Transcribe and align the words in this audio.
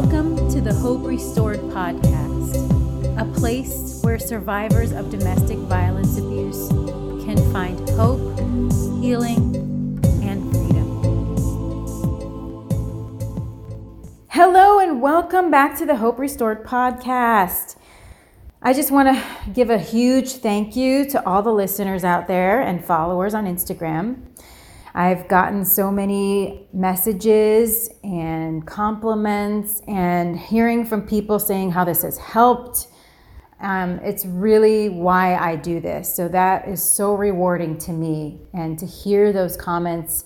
Welcome 0.00 0.48
to 0.52 0.60
the 0.60 0.72
Hope 0.72 1.04
Restored 1.04 1.58
podcast, 1.58 2.54
a 3.20 3.24
place 3.36 3.98
where 4.02 4.16
survivors 4.16 4.92
of 4.92 5.10
domestic 5.10 5.58
violence 5.58 6.16
abuse 6.16 6.68
can 7.24 7.36
find 7.52 7.76
hope, 7.90 8.38
healing, 9.02 9.56
and 10.22 10.52
freedom. 10.52 10.86
Hello, 14.28 14.78
and 14.78 15.02
welcome 15.02 15.50
back 15.50 15.76
to 15.78 15.84
the 15.84 15.96
Hope 15.96 16.20
Restored 16.20 16.64
podcast. 16.64 17.74
I 18.62 18.74
just 18.74 18.92
want 18.92 19.08
to 19.08 19.50
give 19.52 19.68
a 19.68 19.78
huge 19.78 20.34
thank 20.34 20.76
you 20.76 21.10
to 21.10 21.26
all 21.26 21.42
the 21.42 21.52
listeners 21.52 22.04
out 22.04 22.28
there 22.28 22.60
and 22.60 22.84
followers 22.84 23.34
on 23.34 23.46
Instagram. 23.46 24.27
I've 24.94 25.28
gotten 25.28 25.64
so 25.64 25.90
many 25.90 26.66
messages 26.72 27.90
and 28.02 28.66
compliments 28.66 29.82
and 29.86 30.38
hearing 30.38 30.86
from 30.86 31.06
people 31.06 31.38
saying 31.38 31.72
how 31.72 31.84
this 31.84 32.02
has 32.02 32.18
helped. 32.18 32.88
Um, 33.60 33.98
it's 34.02 34.24
really 34.24 34.88
why 34.88 35.36
I 35.36 35.56
do 35.56 35.80
this. 35.80 36.14
So 36.14 36.28
that 36.28 36.68
is 36.68 36.82
so 36.82 37.14
rewarding 37.14 37.76
to 37.78 37.92
me. 37.92 38.40
And 38.54 38.78
to 38.78 38.86
hear 38.86 39.32
those 39.32 39.56
comments 39.56 40.24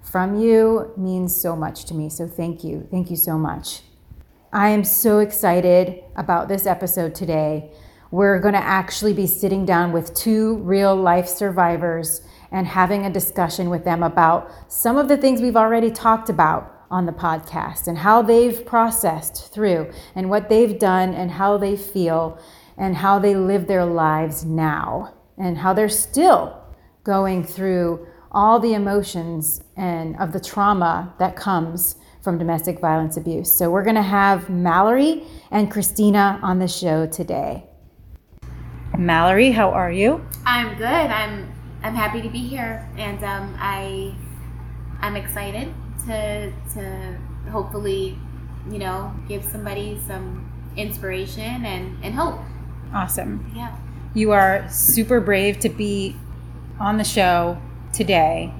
from 0.00 0.40
you 0.40 0.92
means 0.96 1.38
so 1.38 1.54
much 1.54 1.84
to 1.86 1.94
me. 1.94 2.08
So 2.08 2.26
thank 2.26 2.64
you. 2.64 2.86
Thank 2.90 3.10
you 3.10 3.16
so 3.16 3.36
much. 3.36 3.82
I 4.52 4.70
am 4.70 4.84
so 4.84 5.18
excited 5.18 6.02
about 6.16 6.48
this 6.48 6.66
episode 6.66 7.14
today. 7.14 7.70
We're 8.10 8.40
going 8.40 8.54
to 8.54 8.64
actually 8.64 9.12
be 9.12 9.26
sitting 9.26 9.66
down 9.66 9.92
with 9.92 10.14
two 10.14 10.56
real 10.58 10.96
life 10.96 11.28
survivors 11.28 12.22
and 12.50 12.66
having 12.66 13.04
a 13.04 13.10
discussion 13.10 13.70
with 13.70 13.84
them 13.84 14.02
about 14.02 14.50
some 14.68 14.96
of 14.96 15.08
the 15.08 15.16
things 15.16 15.40
we've 15.40 15.56
already 15.56 15.90
talked 15.90 16.28
about 16.28 16.74
on 16.90 17.06
the 17.06 17.12
podcast 17.12 17.86
and 17.86 17.98
how 17.98 18.22
they've 18.22 18.64
processed 18.64 19.52
through 19.52 19.90
and 20.14 20.30
what 20.30 20.48
they've 20.48 20.78
done 20.78 21.12
and 21.12 21.30
how 21.32 21.58
they 21.58 21.76
feel 21.76 22.38
and 22.76 22.96
how 22.96 23.18
they 23.18 23.34
live 23.34 23.66
their 23.66 23.84
lives 23.84 24.44
now 24.44 25.14
and 25.36 25.58
how 25.58 25.72
they're 25.72 25.88
still 25.88 26.62
going 27.04 27.44
through 27.44 28.06
all 28.30 28.58
the 28.60 28.74
emotions 28.74 29.62
and 29.76 30.16
of 30.18 30.32
the 30.32 30.40
trauma 30.40 31.14
that 31.18 31.36
comes 31.36 31.96
from 32.22 32.38
domestic 32.38 32.80
violence 32.80 33.16
abuse. 33.16 33.50
So 33.50 33.70
we're 33.70 33.84
going 33.84 33.96
to 33.96 34.02
have 34.02 34.50
Mallory 34.50 35.24
and 35.50 35.70
Christina 35.70 36.38
on 36.42 36.58
the 36.58 36.68
show 36.68 37.06
today. 37.06 37.64
Mallory, 38.96 39.52
how 39.52 39.70
are 39.70 39.92
you? 39.92 40.26
I'm 40.44 40.76
good. 40.76 40.84
I'm 40.84 41.57
I'm 41.82 41.94
happy 41.94 42.20
to 42.22 42.28
be 42.28 42.38
here, 42.38 42.88
and 42.96 43.22
um, 43.22 43.54
I 43.58 44.14
I'm 45.00 45.16
excited 45.16 45.72
to 46.06 46.52
to 46.74 47.18
hopefully 47.50 48.18
you 48.70 48.78
know 48.78 49.14
give 49.28 49.44
somebody 49.44 50.00
some 50.06 50.50
inspiration 50.76 51.64
and 51.64 52.02
and 52.02 52.14
hope. 52.14 52.40
Awesome. 52.92 53.50
Yeah. 53.54 53.76
You 54.14 54.32
are 54.32 54.68
super 54.70 55.20
brave 55.20 55.60
to 55.60 55.68
be 55.68 56.16
on 56.80 56.96
the 56.96 57.04
show 57.04 57.60
today 57.92 58.52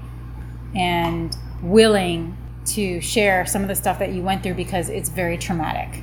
and 0.74 1.36
willing 1.62 2.36
to 2.66 3.00
share 3.00 3.46
some 3.46 3.62
of 3.62 3.68
the 3.68 3.74
stuff 3.74 3.98
that 3.98 4.12
you 4.12 4.22
went 4.22 4.42
through 4.42 4.54
because 4.54 4.90
it's 4.90 5.08
very 5.08 5.38
traumatic. 5.38 6.02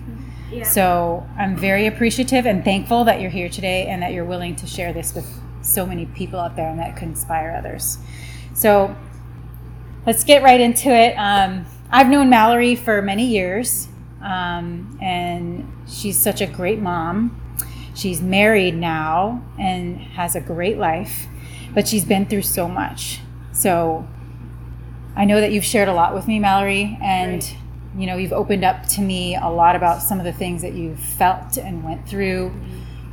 Yeah. 0.52 0.64
So 0.64 1.28
I'm 1.38 1.56
very 1.56 1.86
appreciative 1.86 2.46
and 2.46 2.64
thankful 2.64 3.04
that 3.04 3.22
you're 3.22 3.30
here 3.30 3.50
today 3.50 3.86
and 3.88 4.02
that 4.02 4.14
you're 4.14 4.26
willing 4.26 4.56
to 4.58 4.68
share 4.68 4.94
this 4.94 5.14
with 5.14 5.28
so 5.66 5.86
many 5.86 6.06
people 6.06 6.40
out 6.40 6.56
there 6.56 6.70
and 6.70 6.80
that 6.80 6.96
could 6.96 7.08
inspire 7.08 7.56
others. 7.58 7.98
So 8.54 8.96
let's 10.06 10.24
get 10.24 10.44
right 10.44 10.60
into 10.60 10.90
it. 10.90 11.16
Um, 11.16 11.66
I've 11.92 12.10
known 12.10 12.30
Mallory 12.30 12.76
for 12.76 13.02
many 13.02 13.26
years, 13.26 13.88
um, 14.22 14.98
and 15.02 15.72
she's 15.88 16.18
such 16.18 16.42
a 16.42 16.48
great 16.48 16.80
mom. 16.80 17.42
She's 17.94 18.22
married 18.22 18.76
now 18.76 19.44
and 19.60 19.98
has 19.98 20.36
a 20.36 20.42
great 20.42 20.78
life, 20.78 21.28
but 21.74 21.88
she's 21.88 22.06
been 22.06 22.26
through 22.26 22.42
so 22.42 22.68
much. 22.68 23.20
So 23.52 24.08
I 25.16 25.26
know 25.26 25.40
that 25.40 25.52
you've 25.52 25.64
shared 25.64 25.88
a 25.88 25.94
lot 25.94 26.14
with 26.14 26.28
me, 26.28 26.40
Mallory, 26.40 26.98
and 27.02 27.50
you 27.98 28.06
know 28.08 28.18
you've 28.18 28.34
opened 28.34 28.66
up 28.66 28.86
to 28.88 29.02
me 29.02 29.38
a 29.38 29.48
lot 29.48 29.78
about 29.78 30.02
some 30.02 30.20
of 30.20 30.26
the 30.26 30.34
things 30.34 30.62
that 30.62 30.74
you've 30.74 31.00
felt 31.00 31.58
and 31.58 31.84
went 31.84 32.08
through 32.08 32.54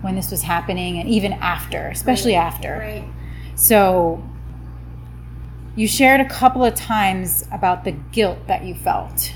when 0.02 0.14
this 0.14 0.30
was 0.30 0.42
happening, 0.42 0.98
and 0.98 1.08
even 1.08 1.32
after, 1.34 1.88
especially 1.88 2.34
after. 2.34 2.78
Right. 2.78 3.04
So 3.54 4.22
you 5.74 5.88
shared 5.88 6.20
a 6.20 6.28
couple 6.28 6.64
of 6.64 6.74
times 6.74 7.44
about 7.50 7.84
the 7.84 7.92
guilt 7.92 8.46
that 8.46 8.64
you 8.64 8.74
felt 8.74 9.32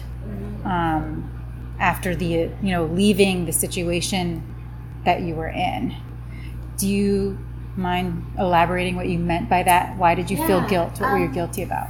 um, 0.64 1.30
after 1.78 2.14
the 2.14 2.26
you 2.26 2.50
know 2.62 2.86
leaving 2.86 3.46
the 3.46 3.52
situation 3.52 4.42
that 5.04 5.22
you 5.22 5.34
were 5.34 5.48
in. 5.48 5.94
Do 6.76 6.88
you 6.88 7.38
mind 7.76 8.26
elaborating 8.38 8.96
what 8.96 9.08
you 9.08 9.18
meant 9.18 9.48
by 9.48 9.62
that? 9.62 9.96
Why 9.96 10.14
did 10.14 10.30
you 10.30 10.36
feel 10.46 10.60
guilt? 10.68 11.00
What 11.00 11.12
were 11.12 11.18
you 11.18 11.26
um, 11.26 11.32
guilty 11.32 11.62
about? 11.62 11.88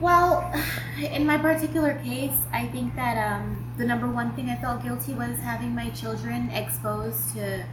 Well, 0.00 0.52
in 0.98 1.26
my 1.26 1.38
particular 1.38 1.94
case, 2.04 2.36
I 2.52 2.66
think 2.66 2.94
that 2.96 3.16
um, 3.16 3.72
the 3.78 3.84
number 3.84 4.08
one 4.08 4.32
thing 4.32 4.50
I 4.50 4.56
felt 4.56 4.82
guilty 4.82 5.14
was 5.14 5.38
having 5.38 5.74
my 5.74 5.90
children 5.90 6.50
exposed 6.50 7.34
to 7.34 7.64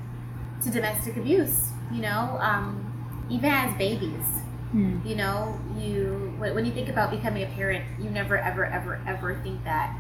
to 0.64 0.70
domestic 0.72 1.18
abuse. 1.18 1.70
You 1.92 2.02
know, 2.02 2.38
um, 2.40 3.28
even 3.30 3.50
as 3.50 3.76
babies. 3.78 4.26
Hmm. 4.72 5.00
You 5.06 5.16
know, 5.16 5.60
you 5.78 6.34
when 6.40 6.66
you 6.66 6.72
think 6.72 6.90
about 6.90 7.12
becoming 7.12 7.44
a 7.44 7.48
parent, 7.48 7.86
you 8.00 8.10
never 8.10 8.38
ever 8.38 8.66
ever 8.66 9.00
ever 9.06 9.36
think 9.44 9.64
that 9.64 9.96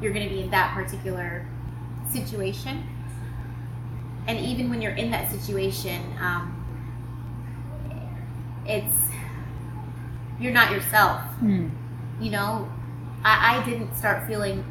you're 0.00 0.12
going 0.12 0.28
to 0.28 0.34
be 0.34 0.42
in 0.42 0.50
that 0.50 0.74
particular 0.74 1.46
situation. 2.10 2.86
And 4.26 4.38
even 4.38 4.68
when 4.68 4.82
you're 4.82 4.92
in 4.92 5.10
that 5.10 5.30
situation, 5.30 6.02
um, 6.20 6.54
it's 8.66 8.94
you're 10.38 10.52
not 10.52 10.70
yourself 10.70 11.20
Hmm. 11.40 11.68
you 12.20 12.30
know, 12.30 12.68
I, 13.24 13.56
I 13.58 13.64
didn't 13.64 13.94
start 13.94 14.26
feeling. 14.26 14.64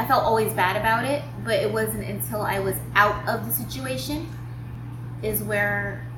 I 0.00 0.06
felt 0.06 0.24
always 0.24 0.50
bad 0.54 0.76
about 0.76 1.04
it, 1.04 1.22
but 1.44 1.56
it 1.62 1.70
wasn't 1.70 2.04
until 2.04 2.40
I 2.40 2.58
was 2.58 2.74
out 2.94 3.28
of 3.28 3.44
the 3.44 3.52
situation 3.52 4.26
is 5.22 5.42
where 5.42 6.08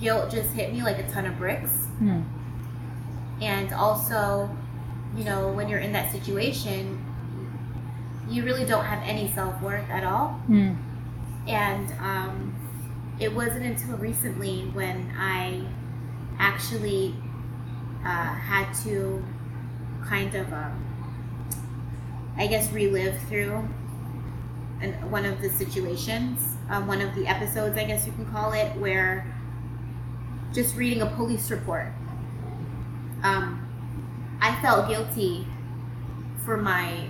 guilt 0.00 0.30
just 0.30 0.50
hit 0.50 0.72
me 0.72 0.84
like 0.84 1.00
a 1.00 1.10
ton 1.10 1.26
of 1.26 1.36
bricks. 1.38 1.72
Hmm. 1.98 2.20
And 3.40 3.72
also, 3.72 4.48
you 5.16 5.24
know, 5.24 5.48
when 5.48 5.68
you're 5.68 5.80
in 5.80 5.92
that 5.92 6.12
situation, 6.12 7.04
you 8.28 8.44
really 8.44 8.64
don't 8.64 8.84
have 8.84 9.02
any 9.02 9.32
self 9.32 9.60
worth 9.60 9.90
at 9.90 10.04
all. 10.04 10.34
Hmm. 10.46 10.74
And 11.48 11.92
um, 11.98 12.54
it 13.18 13.34
wasn't 13.34 13.64
until 13.64 13.96
recently 13.96 14.70
when 14.72 15.12
I 15.18 15.66
actually 16.38 17.16
uh, 18.04 18.34
had 18.34 18.72
to 18.84 19.24
kind 20.04 20.32
of, 20.36 20.52
um, 20.52 20.91
I 22.36 22.46
guess, 22.46 22.70
relive 22.72 23.18
through 23.28 23.68
an, 24.80 24.92
one 25.10 25.24
of 25.24 25.40
the 25.40 25.50
situations, 25.50 26.56
um, 26.70 26.86
one 26.86 27.00
of 27.00 27.14
the 27.14 27.26
episodes, 27.26 27.76
I 27.76 27.84
guess 27.84 28.06
you 28.06 28.12
can 28.12 28.26
call 28.26 28.52
it, 28.52 28.74
where 28.76 29.26
just 30.52 30.76
reading 30.76 31.02
a 31.02 31.06
police 31.06 31.50
report, 31.50 31.88
um, 33.22 33.58
I 34.40 34.60
felt 34.60 34.88
guilty 34.88 35.46
for 36.44 36.56
my 36.56 37.06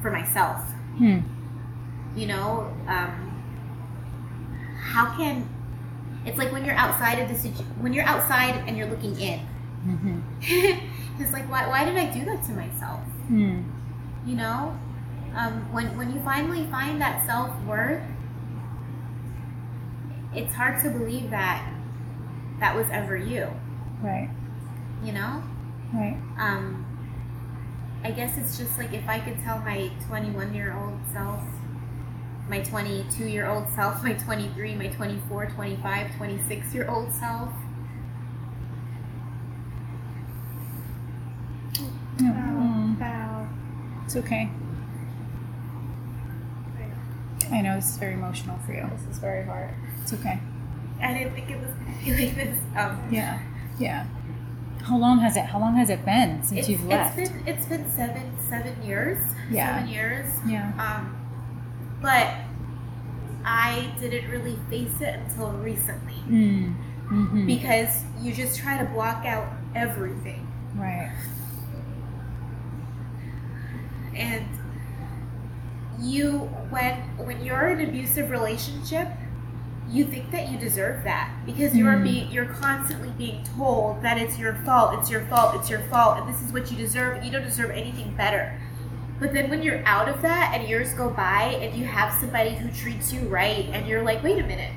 for 0.00 0.10
myself 0.10 0.62
Hmm. 0.96 1.18
you 2.16 2.26
know 2.26 2.72
um, 2.88 3.42
how 4.82 5.14
can 5.16 5.46
it's 6.24 6.38
like 6.38 6.52
when 6.52 6.64
you're 6.64 6.74
outside 6.74 7.18
of 7.18 7.28
the 7.28 7.34
situ- 7.34 7.62
when 7.80 7.92
you're 7.92 8.04
outside 8.04 8.54
and 8.66 8.76
you're 8.76 8.86
looking 8.88 9.18
in 9.20 9.40
Mhm. 9.86 10.22
it's 11.20 11.32
like 11.32 11.48
why, 11.50 11.66
why 11.68 11.84
did 11.84 11.96
i 11.96 12.06
do 12.12 12.24
that 12.24 12.42
to 12.44 12.52
myself 12.52 13.00
Hmm. 13.28 13.62
you 14.26 14.36
know 14.36 14.76
um, 15.36 15.72
when 15.72 15.96
when 15.96 16.12
you 16.12 16.20
finally 16.22 16.66
find 16.70 17.00
that 17.00 17.24
self-worth 17.26 18.02
it's 20.34 20.54
hard 20.54 20.80
to 20.82 20.90
believe 20.90 21.30
that 21.30 21.68
that 22.60 22.74
was 22.74 22.86
ever 22.90 23.16
you 23.16 23.48
Right. 24.02 24.28
you 25.04 25.12
know 25.12 25.42
Right. 25.92 26.16
um, 26.38 26.86
I 28.02 28.10
guess 28.12 28.38
it's 28.38 28.56
just 28.56 28.78
like 28.78 28.92
if 28.94 29.06
I 29.08 29.18
could 29.20 29.38
tell 29.40 29.58
my 29.58 29.90
21 30.08 30.54
year 30.54 30.72
old 30.74 30.98
self, 31.12 31.42
my 32.48 32.60
22 32.62 33.26
year 33.26 33.46
old 33.46 33.68
self, 33.74 34.02
my 34.04 34.14
23, 34.14 34.74
my 34.74 34.86
24, 34.88 35.46
25, 35.50 36.16
26 36.16 36.74
year 36.74 36.88
old 36.88 37.12
self. 37.12 37.50
Hmm. 42.18 42.94
Wow. 43.00 43.48
It's 44.10 44.16
okay. 44.16 44.50
I 47.52 47.60
know 47.60 47.76
this 47.76 47.90
is 47.90 47.96
very 47.96 48.14
emotional 48.14 48.58
for 48.66 48.72
you. 48.72 48.84
This 48.92 49.06
is 49.14 49.18
very 49.20 49.44
hard. 49.44 49.70
It's 50.02 50.12
okay. 50.14 50.40
I 51.00 51.14
didn't 51.14 51.32
think 51.34 51.48
it 51.48 51.60
was 51.60 51.70
going 51.70 51.96
to 51.96 52.04
be 52.04 52.26
like 52.26 52.34
this. 52.34 52.58
Um, 52.76 53.00
Yeah. 53.12 53.38
Yeah. 53.78 54.06
How 54.82 54.98
long 54.98 55.20
has 55.20 55.36
it? 55.36 55.44
How 55.44 55.60
long 55.60 55.76
has 55.76 55.90
it 55.90 56.04
been 56.04 56.42
since 56.42 56.68
you've 56.68 56.84
left? 56.86 57.18
it's 57.20 57.30
been 57.30 57.46
it's 57.46 57.66
been 57.66 57.88
seven 57.92 58.32
seven 58.48 58.82
years. 58.82 59.18
Yeah. 59.48 59.76
Seven 59.76 59.88
years. 59.88 60.34
yeah. 60.44 60.72
Um, 60.76 61.16
but 62.02 62.34
I 63.44 63.92
didn't 64.00 64.28
really 64.28 64.58
face 64.68 65.00
it 65.00 65.20
until 65.20 65.52
recently 65.52 66.14
Mm. 66.28 66.74
hmm 67.06 67.46
because 67.46 68.02
you 68.20 68.32
just 68.32 68.58
try 68.58 68.76
to 68.76 68.86
block 68.90 69.24
out 69.24 69.46
everything. 69.76 70.48
Right. 70.74 71.12
And 74.20 74.46
you 76.00 76.38
when 76.70 76.94
when 77.18 77.44
you're 77.44 77.68
in 77.68 77.80
an 77.80 77.88
abusive 77.88 78.30
relationship 78.30 79.08
you 79.90 80.04
think 80.04 80.30
that 80.30 80.48
you 80.48 80.56
deserve 80.56 81.02
that 81.04 81.30
because 81.44 81.76
you're 81.76 81.94
Mhm. 81.94 82.02
being 82.04 82.30
you're 82.30 82.46
constantly 82.46 83.10
being 83.18 83.42
told 83.56 84.02
that 84.02 84.16
it's 84.16 84.38
your 84.38 84.54
fault 84.66 84.94
it's 84.98 85.10
your 85.10 85.22
fault 85.22 85.56
it's 85.56 85.68
your 85.68 85.80
fault 85.90 86.18
and 86.18 86.28
this 86.32 86.40
is 86.42 86.52
what 86.52 86.70
you 86.70 86.76
deserve 86.76 87.16
and 87.16 87.24
you 87.26 87.30
don't 87.32 87.42
deserve 87.42 87.70
anything 87.70 88.14
better 88.16 88.52
but 89.18 89.32
then 89.34 89.50
when 89.50 89.62
you're 89.62 89.82
out 89.84 90.08
of 90.08 90.22
that 90.22 90.52
and 90.54 90.66
years 90.68 90.94
go 90.94 91.10
by 91.10 91.42
and 91.60 91.74
you 91.74 91.84
have 91.84 92.14
somebody 92.14 92.54
who 92.54 92.70
treats 92.70 93.12
you 93.12 93.20
right 93.28 93.66
and 93.72 93.86
you're 93.86 94.02
like 94.02 94.22
wait 94.22 94.38
a 94.38 94.46
minute 94.46 94.72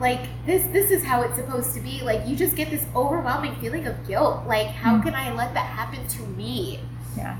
like 0.00 0.20
this 0.46 0.64
this 0.72 0.90
is 0.90 1.04
how 1.04 1.22
it's 1.22 1.36
supposed 1.36 1.72
to 1.72 1.80
be 1.80 2.00
like 2.02 2.26
you 2.26 2.34
just 2.36 2.56
get 2.56 2.68
this 2.70 2.84
overwhelming 2.94 3.54
feeling 3.56 3.86
of 3.86 4.06
guilt 4.06 4.44
like 4.46 4.66
how 4.66 4.96
Mm. 4.96 5.02
can 5.04 5.14
i 5.14 5.32
let 5.32 5.54
that 5.54 5.66
happen 5.66 6.06
to 6.08 6.22
me 6.36 6.80
Yeah. 7.16 7.36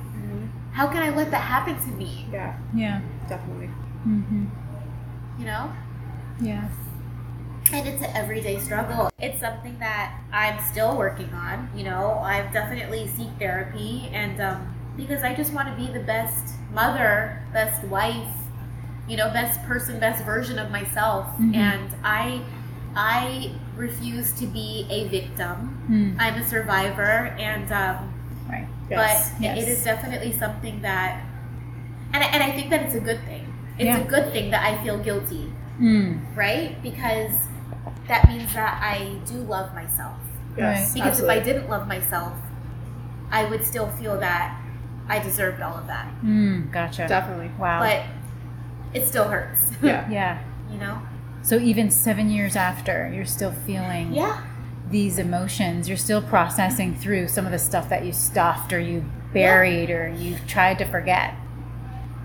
How 0.80 0.86
can 0.86 1.02
i 1.02 1.10
let 1.14 1.30
that 1.30 1.42
happen 1.42 1.78
to 1.78 1.90
me 1.98 2.26
Yeah, 2.32 2.56
Yeah. 2.74 3.02
definitely. 3.28 3.66
hmm 4.04 4.46
you 5.38 5.44
know 5.44 5.70
Yeah. 6.40 6.68
and 7.74 7.86
it's 7.86 8.02
an 8.02 8.10
everyday 8.16 8.58
struggle 8.58 9.10
it's 9.18 9.38
something 9.40 9.78
that 9.78 10.18
i'm 10.32 10.58
still 10.72 10.96
working 10.96 11.28
on 11.34 11.68
you 11.76 11.84
know 11.84 12.18
i've 12.20 12.50
definitely 12.50 13.06
seek 13.08 13.28
therapy 13.38 14.08
and 14.14 14.40
um, 14.40 14.74
because 14.96 15.22
i 15.22 15.34
just 15.34 15.52
want 15.52 15.68
to 15.68 15.74
be 15.82 15.92
the 15.92 16.04
best 16.04 16.54
mother 16.72 17.42
best 17.52 17.84
wife 17.84 18.32
you 19.06 19.18
know 19.18 19.28
best 19.30 19.62
person 19.64 20.00
best 20.00 20.24
version 20.24 20.58
of 20.58 20.70
myself 20.70 21.26
Mhm. 21.38 21.54
and 21.56 21.94
i 22.04 22.40
i 22.96 23.52
refuse 23.76 24.32
to 24.40 24.46
be 24.46 24.86
a 24.88 25.08
victim 25.08 25.76
Mm. 25.90 26.16
i'm 26.18 26.36
a 26.40 26.44
survivor 26.48 27.34
and 27.50 27.70
um, 27.70 27.96
Right. 27.96 28.09
Yes. 28.90 29.30
but 29.32 29.44
it- 29.44 29.50
it 29.52 29.56
Yes. 29.58 29.68
is 29.68 29.84
definitely 29.84 30.32
something 30.32 30.82
that 30.82 31.22
and, 32.12 32.22
I- 32.24 32.26
and 32.28 32.42
i 32.42 32.50
think 32.50 32.70
that 32.70 32.82
it's 32.82 32.94
a 32.96 33.00
good 33.00 33.20
thing 33.24 33.46
it's 33.78 33.86
Yeah. 33.86 33.98
a 33.98 34.04
good 34.04 34.32
thing 34.32 34.50
that 34.50 34.62
i 34.64 34.82
feel 34.84 34.98
guilty 34.98 35.52
Mm. 35.80 36.36
right? 36.36 36.76
Because 36.82 37.32
that 38.06 38.28
means 38.28 38.52
that 38.52 38.82
I 38.82 39.14
do 39.24 39.36
love 39.38 39.72
myself. 39.74 40.18
Yes. 40.58 40.92
Because 40.92 41.08
absolutely. 41.12 41.36
if 41.36 41.40
I 41.40 41.44
didn't 41.46 41.70
love 41.70 41.88
myself, 41.88 42.34
I 43.30 43.46
would 43.46 43.64
still 43.64 43.88
feel 43.92 44.20
that 44.20 44.60
I 45.08 45.20
deserved 45.20 45.62
all 45.62 45.78
of 45.78 45.86
that. 45.86 46.06
Mm. 46.22 46.70
Gotcha. 46.70 47.08
definitely. 47.08 47.50
Wow. 47.58 47.80
But 47.80 48.02
it 48.92 49.06
still 49.08 49.28
hurts. 49.28 49.72
Yeah. 49.82 50.06
yeah. 50.10 50.40
you 50.70 50.76
know? 50.76 51.00
So 51.40 51.56
even 51.56 51.90
seven 51.90 52.28
years 52.28 52.56
after, 52.56 53.10
you're 53.14 53.24
still 53.24 53.52
feeling 53.52 54.12
Yeah. 54.12 54.42
These 54.90 55.18
emotions. 55.18 55.88
You're 55.88 55.96
still 55.96 56.22
processing 56.22 56.94
through 56.94 57.28
some 57.28 57.46
of 57.46 57.52
the 57.52 57.58
stuff 57.58 57.88
that 57.88 58.04
you 58.04 58.12
stuffed 58.12 58.72
or 58.72 58.80
you 58.80 59.04
buried 59.32 59.90
or 59.90 60.08
you 60.08 60.36
tried 60.46 60.78
to 60.78 60.84
forget. 60.84 61.34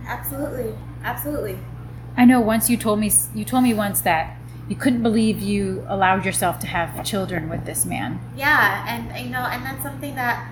Absolutely. 0.08 0.76
Absolutely. 1.04 1.58
I 2.18 2.26
know 2.26 2.40
once 2.40 2.70
you 2.70 2.78
told 2.78 3.00
me 3.00 3.12
you 3.34 3.46
told 3.46 3.64
me 3.64 3.74
once 3.74 4.02
that 4.02 4.38
you 4.68 4.76
couldn't 4.76 5.04
believe 5.04 5.40
you 5.40 5.86
allowed 5.88 6.26
yourself 6.26 6.60
to 6.60 6.68
have 6.68 7.06
children 7.06 7.50
with 7.50 7.66
this 7.66 7.86
man. 7.86 8.20
Yeah, 8.36 8.86
and 8.88 9.26
you 9.26 9.32
know, 9.32 9.42
and 9.42 9.64
that's 9.64 9.84
something 9.84 10.16
that 10.16 10.50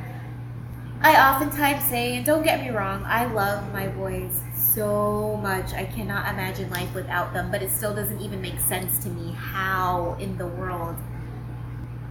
I 1.02 1.32
oftentimes 1.32 1.84
say, 1.86 2.16
and 2.16 2.26
don't 2.26 2.44
get 2.44 2.62
me 2.62 2.70
wrong, 2.70 3.04
I 3.06 3.26
love 3.26 3.74
my 3.74 3.88
boys 3.88 4.40
so 4.56 5.38
much. 5.42 5.74
I 5.74 5.86
cannot 5.86 6.32
imagine 6.32 6.70
life 6.70 6.94
without 6.94 7.34
them, 7.34 7.52
but 7.52 7.62
it 7.62 7.72
still 7.72 7.96
doesn't 7.96 8.22
even 8.22 8.40
make 8.40 8.60
sense 8.60 9.00
to 9.00 9.10
me 9.10 9.34
how 9.34 10.16
in 10.20 10.38
the 10.38 10.48
world 10.48 10.96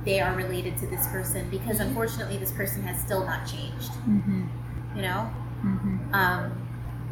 they 0.05 0.21
are 0.21 0.35
related 0.35 0.77
to 0.79 0.87
this 0.87 1.07
person 1.09 1.49
because 1.51 1.81
unfortunately 1.81 2.37
this 2.39 2.53
person 2.53 2.83
has 2.83 3.01
still 3.01 3.25
not 3.25 3.47
changed, 3.47 3.91
Mm-hmm. 4.09 4.43
you 4.97 5.03
know? 5.03 5.31
Mm-hmm. 5.65 6.15
Um, 6.15 6.59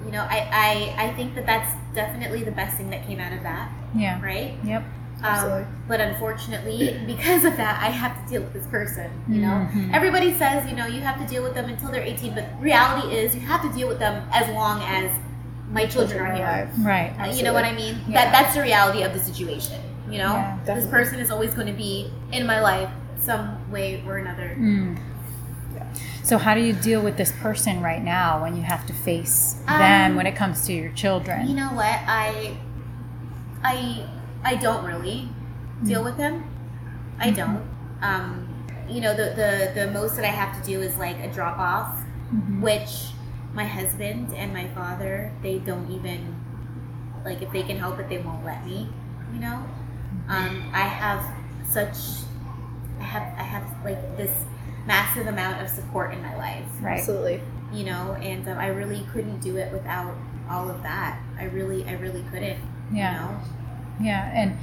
you 0.04 0.10
know, 0.12 0.22
I, 0.28 0.48
I, 0.96 1.04
I 1.06 1.14
think 1.14 1.34
that 1.34 1.46
that's 1.46 1.72
definitely 1.94 2.42
the 2.42 2.50
best 2.52 2.76
thing 2.76 2.90
that 2.90 3.06
came 3.06 3.20
out 3.20 3.32
of 3.32 3.42
that, 3.42 3.70
Yeah. 3.94 4.20
right? 4.22 4.54
Yep. 4.64 4.82
Um, 4.82 5.26
Absolutely. 5.26 5.66
but 5.86 6.00
unfortunately, 6.00 6.98
because 7.06 7.44
of 7.44 7.56
that, 7.58 7.80
I 7.82 7.90
have 7.90 8.24
to 8.24 8.30
deal 8.32 8.40
with 8.42 8.54
this 8.54 8.66
person. 8.68 9.10
You 9.28 9.42
know, 9.42 9.68
Mhm. 9.70 9.92
everybody 9.94 10.32
says 10.38 10.68
you 10.70 10.74
know 10.74 10.86
you 10.86 11.02
have 11.02 11.20
to 11.20 11.26
deal 11.26 11.42
with 11.42 11.52
them 11.54 11.66
until 11.68 11.90
they're 11.92 12.02
18, 12.02 12.34
but 12.34 12.46
reality 12.58 13.14
is 13.14 13.34
you 13.34 13.42
have 13.42 13.60
to 13.62 13.70
deal 13.76 13.86
with 13.86 13.98
them 13.98 14.26
as 14.32 14.48
long 14.54 14.80
as 14.82 15.12
my 15.70 15.84
children 15.84 16.20
are 16.22 16.32
here. 16.32 16.70
Right. 16.78 17.12
Uh, 17.20 17.26
You 17.34 17.42
know 17.44 17.52
what 17.52 17.64
I 17.66 17.72
mean? 17.72 18.00
Yeah. 18.08 18.24
That 18.24 18.32
that's 18.32 18.54
the 18.54 18.62
reality 18.62 19.02
of 19.02 19.12
the 19.12 19.20
situation. 19.20 19.78
You 20.10 20.18
know, 20.18 20.34
Yeah, 20.34 20.58
this 20.64 20.86
person 20.86 21.18
is 21.20 21.30
always 21.30 21.54
going 21.54 21.66
to 21.68 21.72
be 21.72 22.10
in 22.32 22.46
my 22.46 22.60
life 22.60 22.90
some 23.18 23.70
way 23.70 24.02
or 24.06 24.18
another. 24.18 24.56
Mm. 24.58 24.98
Yeah. 25.74 25.84
So 26.22 26.36
how 26.38 26.54
do 26.54 26.60
you 26.60 26.72
deal 26.72 27.00
with 27.02 27.16
this 27.16 27.32
person 27.32 27.80
right 27.82 28.02
now 28.02 28.42
when 28.42 28.56
you 28.56 28.62
have 28.62 28.86
to 28.86 28.92
face 28.92 29.56
Um, 29.66 29.78
them 29.78 30.16
when 30.16 30.26
it 30.26 30.34
comes 30.36 30.66
to 30.66 30.72
your 30.72 30.90
children? 30.92 31.46
You 31.48 31.54
know 31.54 31.68
what? 31.72 31.98
I 32.06 32.56
I 33.62 34.04
I 34.44 34.56
don't 34.56 34.84
really 34.84 35.28
deal 35.84 36.02
with 36.02 36.16
them. 36.16 36.44
I 37.18 37.30
don't. 37.30 37.62
Um, 38.02 38.48
you 38.88 39.00
know, 39.00 39.14
the, 39.14 39.34
the 39.36 39.72
the 39.86 39.90
most 39.92 40.16
that 40.16 40.24
I 40.24 40.28
have 40.32 40.58
to 40.60 40.66
do 40.66 40.80
is 40.80 40.96
like 40.96 41.18
a 41.20 41.28
drop 41.32 41.58
off, 41.58 42.02
Mhm. 42.34 42.60
which 42.60 43.12
my 43.52 43.64
husband 43.64 44.32
and 44.34 44.52
my 44.54 44.66
father 44.68 45.32
they 45.42 45.58
don't 45.58 45.90
even 45.90 46.34
like 47.24 47.42
if 47.42 47.50
they 47.52 47.62
can 47.62 47.76
help 47.78 47.98
it 48.00 48.08
they 48.08 48.18
won't 48.18 48.44
let 48.44 48.64
me. 48.66 48.88
You 49.34 49.40
know, 49.40 49.62
um, 50.28 50.70
I 50.72 50.80
have 50.80 51.24
such 51.66 51.96
I 53.00 53.04
have 53.04 53.22
I 53.38 53.42
have 53.42 53.64
like 53.84 54.16
this 54.16 54.32
massive 54.86 55.26
amount 55.26 55.60
of 55.62 55.68
support 55.68 56.12
in 56.12 56.22
my 56.22 56.36
life 56.36 56.64
Right. 56.80 56.98
Absolutely. 56.98 57.40
you 57.72 57.84
know 57.84 58.14
and 58.20 58.48
um, 58.48 58.58
i 58.58 58.66
really 58.68 59.06
couldn't 59.12 59.38
do 59.40 59.56
it 59.58 59.70
without 59.72 60.14
all 60.50 60.68
of 60.70 60.82
that 60.82 61.20
i 61.38 61.44
really 61.44 61.84
i 61.84 61.92
really 61.92 62.24
couldn't 62.32 62.58
Yeah. 62.92 63.12
you 63.12 63.20
know 63.20 63.40
Yeah, 64.00 64.32
and 64.34 64.56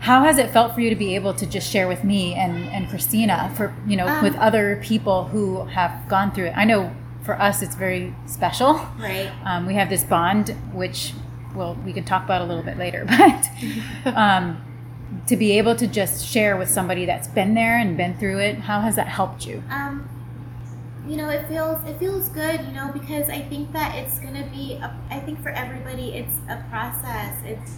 how 0.00 0.22
has 0.22 0.38
it 0.38 0.50
felt 0.50 0.74
for 0.74 0.80
you 0.80 0.88
to 0.90 0.96
be 0.96 1.14
able 1.16 1.34
to 1.34 1.44
just 1.46 1.68
share 1.70 1.88
with 1.88 2.04
me 2.04 2.34
and, 2.34 2.56
and 2.70 2.88
Christina 2.88 3.52
for 3.56 3.74
you 3.86 3.96
know 3.96 4.06
Um, 4.06 4.22
with 4.22 4.36
other 4.36 4.76
people 4.82 5.24
who 5.24 5.64
have 5.66 6.08
gone 6.08 6.30
through 6.32 6.46
it? 6.46 6.54
I 6.56 6.64
know 6.64 6.92
for 7.22 7.34
us 7.40 7.60
it's 7.62 7.74
very 7.74 8.14
special. 8.26 8.74
right 8.98 9.30
Um, 9.44 9.66
we 9.66 9.74
have 9.74 9.90
this 9.90 10.04
bond, 10.04 10.50
which 10.72 11.12
well 11.58 11.76
we 11.84 11.92
can 11.92 12.04
talk 12.04 12.24
about 12.24 12.40
a 12.40 12.44
little 12.44 12.62
bit 12.62 12.78
later, 12.78 13.04
but 14.04 14.14
um, 14.14 14.62
to 15.26 15.36
be 15.36 15.58
able 15.58 15.74
to 15.76 15.86
just 15.86 16.24
share 16.24 16.56
with 16.56 16.70
somebody 16.70 17.04
that's 17.04 17.28
been 17.28 17.54
there 17.54 17.78
and 17.78 17.96
been 17.96 18.16
through 18.16 18.38
it, 18.38 18.58
how 18.58 18.80
has 18.80 18.96
that 18.96 19.08
helped 19.08 19.46
you? 19.46 19.62
um 19.70 20.08
you 21.06 21.16
know 21.16 21.30
it 21.30 21.48
feels 21.48 21.82
it 21.86 21.98
feels 21.98 22.28
good 22.28 22.60
you 22.66 22.72
know 22.72 22.90
because 22.92 23.30
i 23.30 23.40
think 23.40 23.72
that 23.72 23.94
it's 23.96 24.18
gonna 24.18 24.46
be 24.52 24.74
a, 24.74 24.94
i 25.10 25.18
think 25.18 25.40
for 25.42 25.48
everybody 25.48 26.12
it's 26.12 26.36
a 26.50 26.62
process 26.68 27.34
it's 27.46 27.76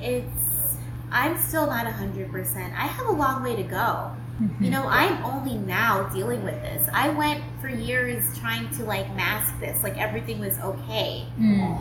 it's 0.00 0.76
i'm 1.10 1.36
still 1.36 1.66
not 1.66 1.84
100% 1.84 2.56
i 2.56 2.86
have 2.86 3.06
a 3.08 3.12
long 3.12 3.42
way 3.42 3.56
to 3.56 3.64
go 3.64 4.12
Mm-hmm. 4.42 4.64
You 4.64 4.70
know, 4.70 4.84
I'm 4.88 5.24
only 5.24 5.56
now 5.58 6.08
dealing 6.08 6.42
with 6.42 6.60
this. 6.60 6.88
I 6.92 7.10
went 7.10 7.42
for 7.60 7.68
years 7.68 8.36
trying 8.38 8.68
to 8.76 8.84
like 8.84 9.06
mask 9.14 9.58
this, 9.60 9.82
like 9.82 9.96
everything 9.96 10.40
was 10.40 10.58
okay. 10.58 11.26
Mm. 11.38 11.80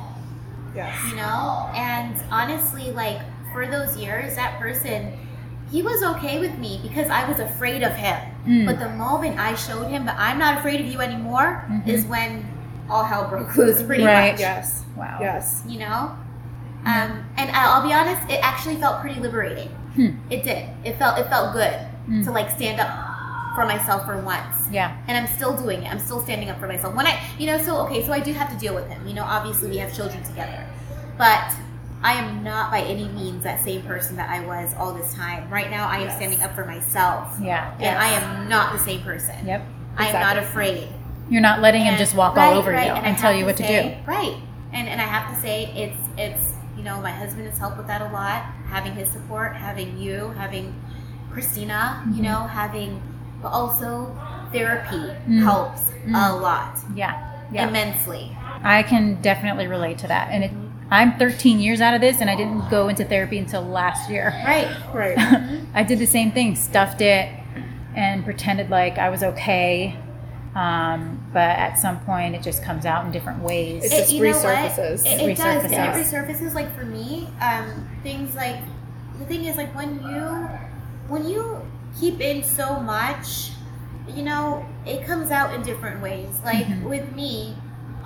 Yes. 0.75 0.95
you 1.09 1.15
know 1.15 1.69
and 1.75 2.15
honestly 2.31 2.91
like 2.91 3.21
for 3.53 3.67
those 3.67 3.95
years 3.97 4.35
that 4.35 4.59
person 4.59 5.13
he 5.71 5.81
was 5.81 6.01
okay 6.03 6.39
with 6.39 6.57
me 6.57 6.79
because 6.83 7.09
i 7.09 7.27
was 7.29 7.39
afraid 7.39 7.83
of 7.83 7.93
him 7.93 8.17
Mm. 8.45 8.65
but 8.65 8.77
the 8.77 8.89
moment 8.89 9.39
i 9.39 9.55
showed 9.55 9.87
him 9.87 10.05
that 10.05 10.17
i'm 10.19 10.37
not 10.37 10.57
afraid 10.57 10.81
of 10.81 10.87
you 10.87 10.99
anymore 10.99 11.63
Mhm. 11.69 11.87
is 11.87 12.05
when 12.05 12.45
all 12.89 13.03
hell 13.05 13.29
broke 13.29 13.55
loose 13.55 13.81
pretty 13.81 14.03
Right. 14.03 14.31
much 14.33 14.39
Yes. 14.41 14.83
Wow. 14.97 15.17
Yes. 15.21 15.63
you 15.65 15.79
know 15.79 16.11
um, 16.85 17.23
and 17.37 17.49
i'll 17.53 17.87
be 17.87 17.93
honest 17.93 18.21
it 18.29 18.39
actually 18.43 18.75
felt 18.75 18.99
pretty 18.99 19.19
liberating 19.21 19.69
Hmm. 19.95 20.09
it 20.29 20.43
did 20.43 20.67
it 20.83 20.97
felt 20.97 21.17
it 21.19 21.27
felt 21.29 21.53
good 21.53 21.73
Mm. 22.09 22.25
to 22.25 22.31
like 22.31 22.49
stand 22.51 22.81
up 22.81 22.89
for 23.55 23.65
myself 23.65 24.05
for 24.05 24.17
once 24.17 24.55
Yeah. 24.71 24.95
and 25.07 25.17
I'm 25.17 25.27
still 25.35 25.55
doing 25.55 25.83
it. 25.83 25.91
I'm 25.91 25.99
still 25.99 26.21
standing 26.21 26.49
up 26.49 26.59
for 26.59 26.67
myself. 26.67 26.95
When 26.95 27.05
I, 27.07 27.19
you 27.37 27.47
know, 27.47 27.57
so 27.57 27.77
okay, 27.85 28.05
so 28.05 28.11
I 28.11 28.19
do 28.19 28.33
have 28.33 28.49
to 28.51 28.57
deal 28.57 28.73
with 28.73 28.87
him. 28.87 29.07
You 29.07 29.13
know, 29.13 29.23
obviously 29.23 29.69
we 29.69 29.77
have 29.77 29.93
children 29.95 30.23
together, 30.23 30.65
but 31.17 31.53
I 32.03 32.13
am 32.13 32.43
not 32.43 32.71
by 32.71 32.81
any 32.81 33.07
means 33.09 33.43
that 33.43 33.63
same 33.63 33.81
person 33.83 34.15
that 34.17 34.29
I 34.29 34.41
was 34.45 34.73
all 34.77 34.93
this 34.93 35.13
time. 35.13 35.49
Right 35.49 35.69
now, 35.69 35.87
I 35.87 35.97
am 35.97 36.07
Yes. 36.07 36.15
standing 36.17 36.41
up 36.41 36.53
for 36.55 36.65
myself, 36.65 37.37
Yeah. 37.39 37.71
and 37.79 37.97
I 37.97 38.07
am 38.09 38.49
not 38.49 38.73
the 38.73 38.79
same 38.79 39.01
person. 39.03 39.35
Yep. 39.45 39.61
I 39.97 40.07
am 40.07 40.19
not 40.19 40.37
afraid. 40.37 40.87
You're 41.29 41.41
not 41.41 41.61
letting 41.61 41.83
him 41.85 41.95
just 41.97 42.13
walk 42.15 42.35
right, 42.35 42.47
all 42.51 42.57
over 42.59 42.71
right, 42.71 42.87
you 42.87 42.93
and 42.93 43.05
and 43.05 43.17
tell 43.17 43.31
you 43.33 43.45
what 43.45 43.55
to 43.57 43.63
say- 43.63 44.01
do. 44.05 44.11
Right, 44.11 44.35
and 44.73 44.89
and 44.89 44.99
I 44.99 45.05
have 45.05 45.33
to 45.33 45.39
say 45.41 45.71
it's 45.75 45.97
it's 46.17 46.53
you 46.75 46.83
know 46.83 46.99
my 46.99 47.11
husband 47.11 47.47
has 47.47 47.57
helped 47.57 47.77
with 47.77 47.87
that 47.87 48.01
a 48.01 48.09
lot. 48.09 48.43
Having 48.69 48.93
his 48.95 49.09
support, 49.09 49.55
having 49.55 49.97
you, 49.97 50.33
having 50.37 50.73
Christina, 51.31 52.01
Mhm. 52.05 52.15
you 52.17 52.23
know, 52.23 52.41
having 52.47 53.01
but 53.43 53.49
also 53.49 54.15
therapy 54.51 55.11
Mm. 55.27 55.43
helps 55.43 55.81
Mm. 56.07 56.15
a 56.31 56.35
lot, 56.35 56.79
Yeah. 56.95 57.15
Yeah. 57.51 57.67
immensely. 57.67 58.35
I 58.63 58.81
can 58.83 59.21
definitely 59.21 59.67
relate 59.67 59.97
to 59.99 60.07
that. 60.07 60.29
And 60.31 60.43
it, 60.45 60.51
I'm 60.89 61.13
13 61.17 61.59
years 61.59 61.81
out 61.81 61.93
of 61.93 62.01
this, 62.01 62.21
and 62.21 62.29
I 62.29 62.35
didn't 62.35 62.69
go 62.69 62.87
into 62.87 63.03
therapy 63.03 63.37
until 63.37 63.61
last 63.61 64.09
year. 64.09 64.33
Right. 64.45 64.67
Right. 64.93 65.17
I 65.73 65.83
did 65.83 65.99
the 65.99 66.05
same 66.07 66.31
thing, 66.31 66.55
stuffed 66.55 67.01
it, 67.01 67.29
and 67.95 68.23
pretended 68.23 68.69
like 68.69 68.97
I 68.97 69.09
was 69.09 69.21
okay. 69.23 69.95
Um, 70.55 71.19
but 71.33 71.49
at 71.57 71.79
some 71.79 71.99
point, 72.01 72.35
it 72.35 72.43
just 72.43 72.63
comes 72.63 72.85
out 72.85 73.05
in 73.05 73.11
different 73.11 73.41
ways. 73.41 73.85
It 73.85 73.89
just 73.89 74.11
you 74.13 74.23
know 74.23 74.33
resurfaces. 74.33 75.05
It, 75.05 75.21
it 75.29 75.37
does. 75.37 75.63
Resurfaces. 75.63 75.71
It 75.71 76.05
resurfaces. 76.05 76.53
Like 76.53 76.75
for 76.77 76.85
me, 76.85 77.27
um, 77.41 77.89
things 78.03 78.35
like 78.35 78.57
the 79.19 79.25
thing 79.25 79.45
is 79.45 79.57
like 79.57 79.73
when 79.75 79.95
you 80.03 80.47
when 81.07 81.27
you 81.27 81.59
keep 81.99 82.19
in 82.21 82.43
so 82.43 82.79
much, 82.79 83.51
you 84.07 84.23
know, 84.23 84.65
it 84.85 85.05
comes 85.05 85.31
out 85.31 85.53
in 85.53 85.61
different 85.61 86.01
ways. 86.01 86.39
Like 86.43 86.65
Mhm. 86.67 86.83
with 86.83 87.15
me. 87.15 87.55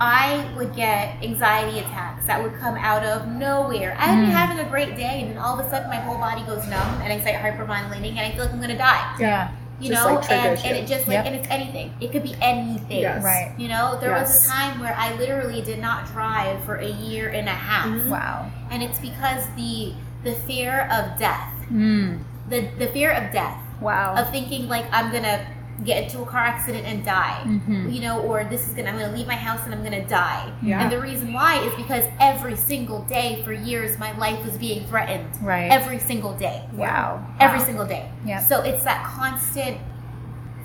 I 0.00 0.46
would 0.56 0.76
get 0.76 1.16
anxiety 1.24 1.80
attacks 1.80 2.24
that 2.26 2.40
would 2.40 2.56
come 2.60 2.76
out 2.76 3.02
of 3.02 3.26
nowhere. 3.26 3.96
I'd 3.98 4.20
be 4.20 4.26
Mm. 4.28 4.30
having 4.30 4.60
a 4.64 4.68
great 4.68 4.96
day, 4.96 5.22
and 5.22 5.30
then 5.32 5.38
all 5.38 5.58
of 5.58 5.66
a 5.66 5.68
sudden 5.68 5.88
my 5.90 5.96
whole 5.96 6.16
body 6.18 6.42
goes 6.42 6.64
numb, 6.68 7.00
and 7.02 7.12
I 7.12 7.18
start 7.18 7.34
hyperventilating, 7.42 8.10
and 8.10 8.20
I 8.20 8.30
feel 8.30 8.44
like 8.44 8.52
I'm 8.52 8.60
gonna 8.60 8.78
die. 8.78 9.02
yeah. 9.18 9.48
You 9.80 9.88
Just, 9.90 10.06
know, 10.06 10.14
like, 10.14 10.30
and, 10.30 10.42
triggers 10.58 10.64
and 10.64 10.76
it 10.76 10.86
just 10.86 11.08
like, 11.08 11.14
Yep. 11.16 11.26
and 11.26 11.34
it's 11.34 11.48
anything. 11.50 11.94
It 12.00 12.12
could 12.12 12.22
be 12.22 12.36
anything. 12.40 13.00
Yes. 13.00 13.24
Right. 13.24 13.52
You 13.58 13.66
know, 13.68 13.96
there 14.00 14.12
was 14.12 14.46
a 14.46 14.48
time 14.48 14.78
where 14.80 14.94
I 14.96 15.14
literally 15.14 15.62
did 15.62 15.80
not 15.80 16.06
drive 16.06 16.62
for 16.64 16.76
a 16.76 16.86
year 16.88 17.30
and 17.30 17.48
a 17.48 17.52
half, 17.52 17.86
Mhm. 17.86 18.08
Wow. 18.08 18.46
and 18.70 18.84
it's 18.84 19.00
because 19.00 19.48
the 19.56 19.94
the 20.22 20.32
fear 20.32 20.88
of 20.92 21.18
death, 21.18 21.50
Mm. 21.72 22.18
the 22.48 22.68
the 22.78 22.86
fear 22.88 23.10
of 23.10 23.32
death, 23.32 23.58
Wow. 23.80 24.14
of 24.16 24.30
thinking 24.30 24.68
like 24.68 24.86
I'm 24.92 25.12
gonna 25.12 25.46
get 25.84 26.02
into 26.04 26.20
a 26.22 26.26
car 26.26 26.40
accident 26.40 26.84
and 26.86 27.04
die, 27.04 27.40
Mhm. 27.44 27.92
you 27.94 28.00
know, 28.00 28.18
or 28.22 28.42
this 28.42 28.66
is 28.66 28.74
gonna 28.74 28.90
I'm 28.90 28.98
gonna 28.98 29.12
leave 29.16 29.28
my 29.28 29.36
house 29.36 29.60
and 29.64 29.72
I'm 29.72 29.84
gonna 29.84 30.04
die. 30.06 30.50
Yeah. 30.60 30.80
And 30.82 30.90
the 30.90 31.00
reason 31.00 31.32
why 31.32 31.58
is 31.60 31.72
because 31.76 32.04
every 32.18 32.56
single 32.56 33.02
day 33.02 33.42
for 33.44 33.52
years 33.52 33.96
my 33.98 34.10
life 34.18 34.44
was 34.44 34.58
being 34.58 34.84
threatened. 34.88 35.28
Right. 35.40 35.70
Every 35.70 36.00
single 36.00 36.32
day. 36.34 36.64
wow. 36.72 37.20
Every 37.38 37.60
Wow. 37.60 37.64
single 37.64 37.86
day. 37.86 38.10
Yeah. 38.24 38.40
So 38.40 38.62
it's 38.62 38.82
that 38.82 39.04
constant 39.04 39.76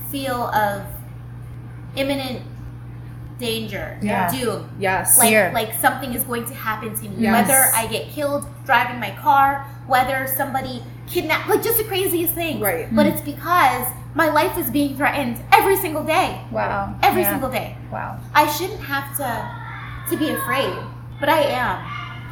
feel 0.10 0.48
of 0.48 0.82
imminent 1.96 2.42
danger, 3.40 3.98
Yeah. 4.02 4.30
doom. 4.32 4.70
Yes. 4.80 5.18
Like, 5.18 5.30
Fear. 5.30 5.52
like 5.54 5.74
something 5.80 6.14
is 6.14 6.24
going 6.24 6.46
to 6.46 6.54
happen 6.54 6.96
to 6.96 7.04
me. 7.10 7.16
Yes. 7.18 7.48
Whether 7.48 7.62
I 7.76 7.88
get 7.88 8.10
killed 8.10 8.46
driving 8.66 9.00
my 9.00 9.12
car, 9.22 9.66
whether 9.88 10.28
somebody 10.28 10.84
kidnapped, 11.08 11.50
like 11.50 11.62
just 11.64 11.78
the 11.78 11.84
craziest 11.84 12.34
thing. 12.34 12.60
Right. 12.60 12.94
But 12.96 13.06
it's 13.08 13.22
because 13.22 13.88
my 14.16 14.30
life 14.30 14.58
is 14.58 14.70
being 14.70 14.96
threatened 14.96 15.38
every 15.52 15.76
single 15.78 16.04
day. 16.04 16.42
Wow. 16.52 16.96
Every 17.02 17.22
Yeah. 17.24 17.32
single 17.32 17.50
day. 17.50 17.76
Wow. 17.92 18.18
I 18.34 18.48
shouldn't 18.48 18.82
have 18.82 19.16
to 19.18 19.50
to 20.10 20.18
be 20.18 20.30
afraid, 20.30 20.74
but 21.20 21.30
I 21.30 21.40
am. 21.44 21.80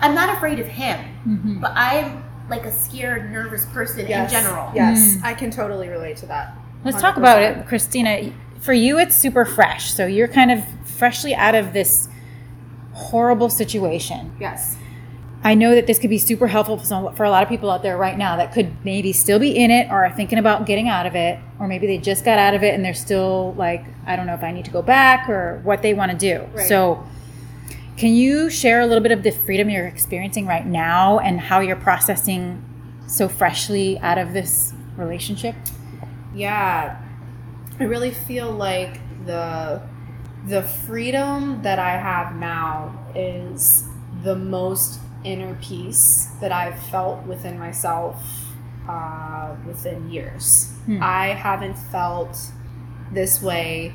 I'm 0.02 0.14
not 0.14 0.36
afraid 0.36 0.60
of 0.60 0.68
him, 0.68 1.00
Mhm. 1.28 1.62
but 1.62 1.72
I'm 1.76 2.22
like 2.50 2.66
a 2.66 2.72
scared, 2.72 3.32
nervous 3.32 3.66
person 3.68 4.06
Yes. 4.08 4.32
in 4.34 4.42
general. 4.42 4.72
Yes. 4.76 5.16
Mm. 5.16 5.24
I 5.24 5.34
can 5.34 5.52
totally 5.52 5.88
relate 5.88 6.18
to 6.18 6.26
that. 6.26 6.54
Let's 6.84 7.00
talk 7.02 7.16
about 7.16 7.42
it, 7.42 7.66
Christina. 7.68 8.32
For 8.60 8.74
you, 8.74 9.00
it's 9.00 9.16
super 9.16 9.46
fresh. 9.46 9.94
So 9.94 10.06
you're 10.06 10.28
kind 10.28 10.52
of 10.52 10.64
freshly 11.02 11.34
out 11.34 11.56
of 11.56 11.74
this 11.74 12.08
horrible 12.94 13.50
situation. 13.50 14.32
Yes. 14.40 14.78
I 15.44 15.56
know 15.56 15.74
that 15.74 15.88
this 15.88 15.98
could 15.98 16.12
be 16.12 16.20
super 16.20 16.46
helpful 16.46 16.78
for, 16.78 16.86
some, 16.86 17.16
for 17.16 17.24
a 17.24 17.32
lot 17.32 17.42
of 17.42 17.50
people 17.50 17.72
out 17.72 17.82
there 17.82 17.98
right 17.98 18.16
now 18.16 18.36
that 18.36 18.54
could 18.54 18.86
maybe 18.86 19.12
still 19.12 19.40
be 19.40 19.58
in 19.58 19.72
it 19.72 19.90
or 19.90 20.06
are 20.06 20.16
thinking 20.16 20.38
about 20.38 20.68
getting 20.68 20.90
out 20.90 21.08
of 21.08 21.16
it, 21.16 21.40
or 21.58 21.68
maybe 21.68 21.88
they 21.88 21.98
just 21.98 22.24
got 22.24 22.38
out 22.38 22.54
of 22.54 22.62
it 22.62 22.76
and 22.76 22.86
they're 22.86 22.94
still 22.94 23.56
like, 23.56 23.84
I 24.06 24.16
don't 24.16 24.28
know 24.28 24.36
if 24.36 24.44
I 24.44 24.52
need 24.52 24.66
to 24.66 24.70
go 24.70 24.84
back 24.84 25.28
or 25.28 25.60
what 25.64 25.82
they 25.82 25.96
want 25.96 26.12
to 26.12 26.18
do. 26.20 26.46
Right. 26.54 26.68
So, 26.68 27.04
can 27.98 28.14
you 28.14 28.52
share 28.52 28.82
a 28.82 28.86
little 28.86 29.02
bit 29.02 29.12
of 29.12 29.24
the 29.24 29.32
freedom 29.32 29.72
you're 29.72 29.88
experiencing 29.88 30.46
right 30.46 30.68
now 30.68 31.18
and 31.18 31.40
how 31.40 31.62
you're 31.62 31.76
processing 31.76 32.64
so 33.08 33.28
freshly 33.28 33.98
out 34.02 34.20
of 34.20 34.34
this 34.34 34.72
relationship? 34.98 35.56
Yeah. 36.36 37.02
I 37.80 37.86
really 37.86 38.12
feel 38.12 38.52
like 38.52 39.00
the 39.26 39.82
the 40.46 40.64
freedom 40.64 41.62
that 41.62 41.80
I 41.80 41.92
have 41.92 42.36
now 42.36 42.98
is 43.16 43.86
the 44.24 44.36
most 44.36 45.00
inner 45.24 45.56
peace 45.62 46.30
that 46.42 46.52
I've 46.52 46.80
felt 46.88 47.26
within 47.26 47.60
myself 47.60 48.24
uh, 48.88 49.56
within 49.66 50.10
years. 50.10 50.72
Hmm. 50.86 51.00
I 51.02 51.28
haven't 51.28 51.78
felt 51.78 52.38
this 53.12 53.42
way. 53.42 53.94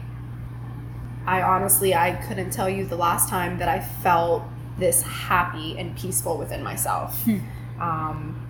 I 1.26 1.42
honestly, 1.42 1.94
I 1.94 2.12
couldn't 2.12 2.50
tell 2.50 2.68
you 2.68 2.86
the 2.86 2.96
last 2.96 3.28
time 3.28 3.58
that 3.58 3.68
I 3.68 3.80
felt 3.80 4.44
this 4.78 5.02
happy 5.02 5.76
and 5.78 5.96
peaceful 5.96 6.38
within 6.38 6.62
myself. 6.62 7.20
Hmm. 7.24 7.38
Um, 7.80 8.46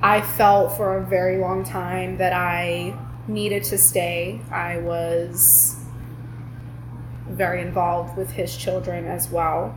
I 0.00 0.20
felt 0.20 0.76
for 0.76 0.98
a 0.98 1.04
very 1.04 1.38
long 1.38 1.64
time 1.64 2.18
that 2.18 2.32
I 2.32 2.94
needed 3.26 3.64
to 3.64 3.78
stay. 3.78 4.40
I 4.50 4.78
was 4.78 5.81
very 7.36 7.62
involved 7.62 8.16
with 8.16 8.30
his 8.30 8.56
children 8.56 9.06
as 9.06 9.30
well. 9.30 9.74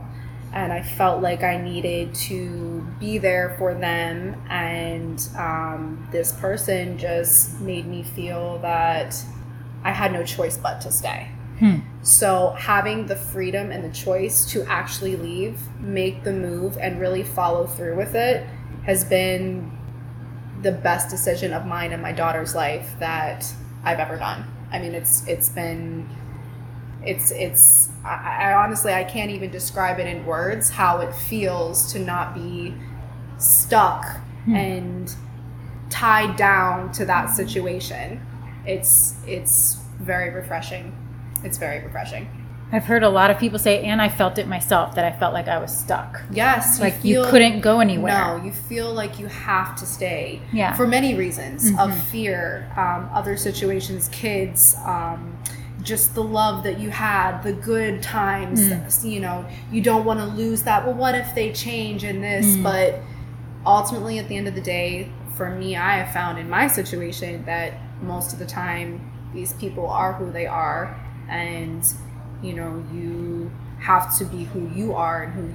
And 0.52 0.72
I 0.72 0.82
felt 0.82 1.22
like 1.22 1.42
I 1.42 1.58
needed 1.58 2.14
to 2.14 2.86
be 2.98 3.18
there 3.18 3.54
for 3.58 3.74
them. 3.74 4.40
And 4.48 5.20
um, 5.36 6.08
this 6.12 6.32
person 6.32 6.98
just 6.98 7.60
made 7.60 7.86
me 7.86 8.02
feel 8.02 8.58
that 8.58 9.22
I 9.84 9.92
had 9.92 10.12
no 10.12 10.24
choice 10.24 10.56
but 10.56 10.80
to 10.82 10.92
stay. 10.92 11.28
Hmm. 11.58 11.78
So 12.02 12.54
having 12.58 13.06
the 13.06 13.16
freedom 13.16 13.70
and 13.70 13.84
the 13.84 13.94
choice 13.94 14.50
to 14.52 14.62
actually 14.64 15.16
leave, 15.16 15.58
make 15.80 16.22
the 16.22 16.32
move, 16.32 16.76
and 16.78 17.00
really 17.00 17.22
follow 17.22 17.66
through 17.66 17.96
with 17.96 18.14
it 18.14 18.46
has 18.84 19.04
been 19.04 19.76
the 20.62 20.72
best 20.72 21.10
decision 21.10 21.52
of 21.52 21.66
mine 21.66 21.92
and 21.92 22.02
my 22.02 22.12
daughter's 22.12 22.54
life 22.54 22.94
that 22.98 23.52
I've 23.84 23.98
ever 23.98 24.16
done. 24.16 24.44
I 24.72 24.78
mean, 24.78 24.94
it's 24.94 25.26
it's 25.26 25.48
been 25.48 26.08
it's 27.02 27.30
it's 27.30 27.88
I, 28.04 28.50
I 28.50 28.54
honestly 28.54 28.92
I 28.92 29.04
can't 29.04 29.30
even 29.30 29.50
describe 29.50 29.98
it 30.00 30.06
in 30.06 30.24
words 30.26 30.70
how 30.70 30.98
it 30.98 31.14
feels 31.14 31.92
to 31.92 31.98
not 31.98 32.34
be 32.34 32.74
stuck 33.38 34.04
Hmm. 34.44 34.54
and 34.54 35.14
tied 35.90 36.36
down 36.36 36.92
to 36.92 37.04
that 37.06 37.30
situation. 37.30 38.20
It's 38.64 39.14
it's 39.26 39.78
very 40.00 40.30
refreshing. 40.30 40.92
It's 41.44 41.58
very 41.58 41.82
refreshing. 41.84 42.28
I've 42.72 42.84
heard 42.84 43.04
a 43.04 43.08
lot 43.08 43.30
of 43.30 43.38
people 43.38 43.60
say, 43.60 43.84
and 43.84 44.02
I 44.02 44.08
felt 44.08 44.38
it 44.38 44.48
myself, 44.48 44.96
that 44.96 45.04
I 45.04 45.16
felt 45.16 45.32
like 45.32 45.46
I 45.46 45.58
was 45.58 45.76
stuck. 45.76 46.20
Yes, 46.32 46.80
Like 46.80 46.94
you 47.04 47.22
feel- 47.22 47.30
couldn't 47.30 47.60
go 47.60 47.78
anywhere. 47.78 48.12
No, 48.38 48.44
you 48.44 48.50
feel 48.50 48.92
like 48.92 49.20
you 49.20 49.26
have 49.28 49.76
to 49.76 49.86
stay. 49.86 50.40
Yeah. 50.52 50.74
For 50.74 50.84
many 50.86 51.14
reasons 51.14 51.70
Mhm. 51.70 51.78
of 51.78 51.96
fear, 52.08 52.66
um, 52.76 53.08
other 53.14 53.36
situations, 53.36 54.08
kids, 54.08 54.76
um, 54.84 55.38
just 55.86 56.14
the 56.14 56.22
love 56.22 56.64
that 56.64 56.78
you 56.80 56.90
had, 56.90 57.42
the 57.42 57.52
good 57.52 58.02
times. 58.02 58.60
Mm. 58.60 59.10
You 59.10 59.20
know, 59.20 59.46
you 59.70 59.80
don't 59.80 60.04
want 60.04 60.20
to 60.20 60.26
lose 60.26 60.64
that. 60.64 60.84
Well, 60.84 60.94
what 60.94 61.14
if 61.14 61.34
they 61.34 61.52
change 61.52 62.04
in 62.04 62.20
this? 62.20 62.44
Mm. 62.44 62.62
But 62.62 63.00
ultimately, 63.64 64.18
at 64.18 64.28
the 64.28 64.36
end 64.36 64.48
of 64.48 64.54
the 64.54 64.60
day, 64.60 65.10
for 65.34 65.50
me, 65.50 65.76
I 65.76 65.98
have 65.98 66.12
found 66.12 66.38
in 66.38 66.50
my 66.50 66.66
situation 66.66 67.44
that 67.44 67.74
most 68.02 68.32
of 68.32 68.38
the 68.38 68.46
time 68.46 69.12
these 69.32 69.52
people 69.54 69.86
are 69.86 70.12
who 70.12 70.30
they 70.32 70.46
are, 70.46 71.00
and 71.28 71.86
you 72.42 72.52
know, 72.52 72.84
you 72.92 73.50
have 73.78 74.16
to 74.18 74.24
be 74.24 74.44
who 74.44 74.68
you 74.74 74.94
are 74.94 75.22
and 75.22 75.32
who 75.32 75.54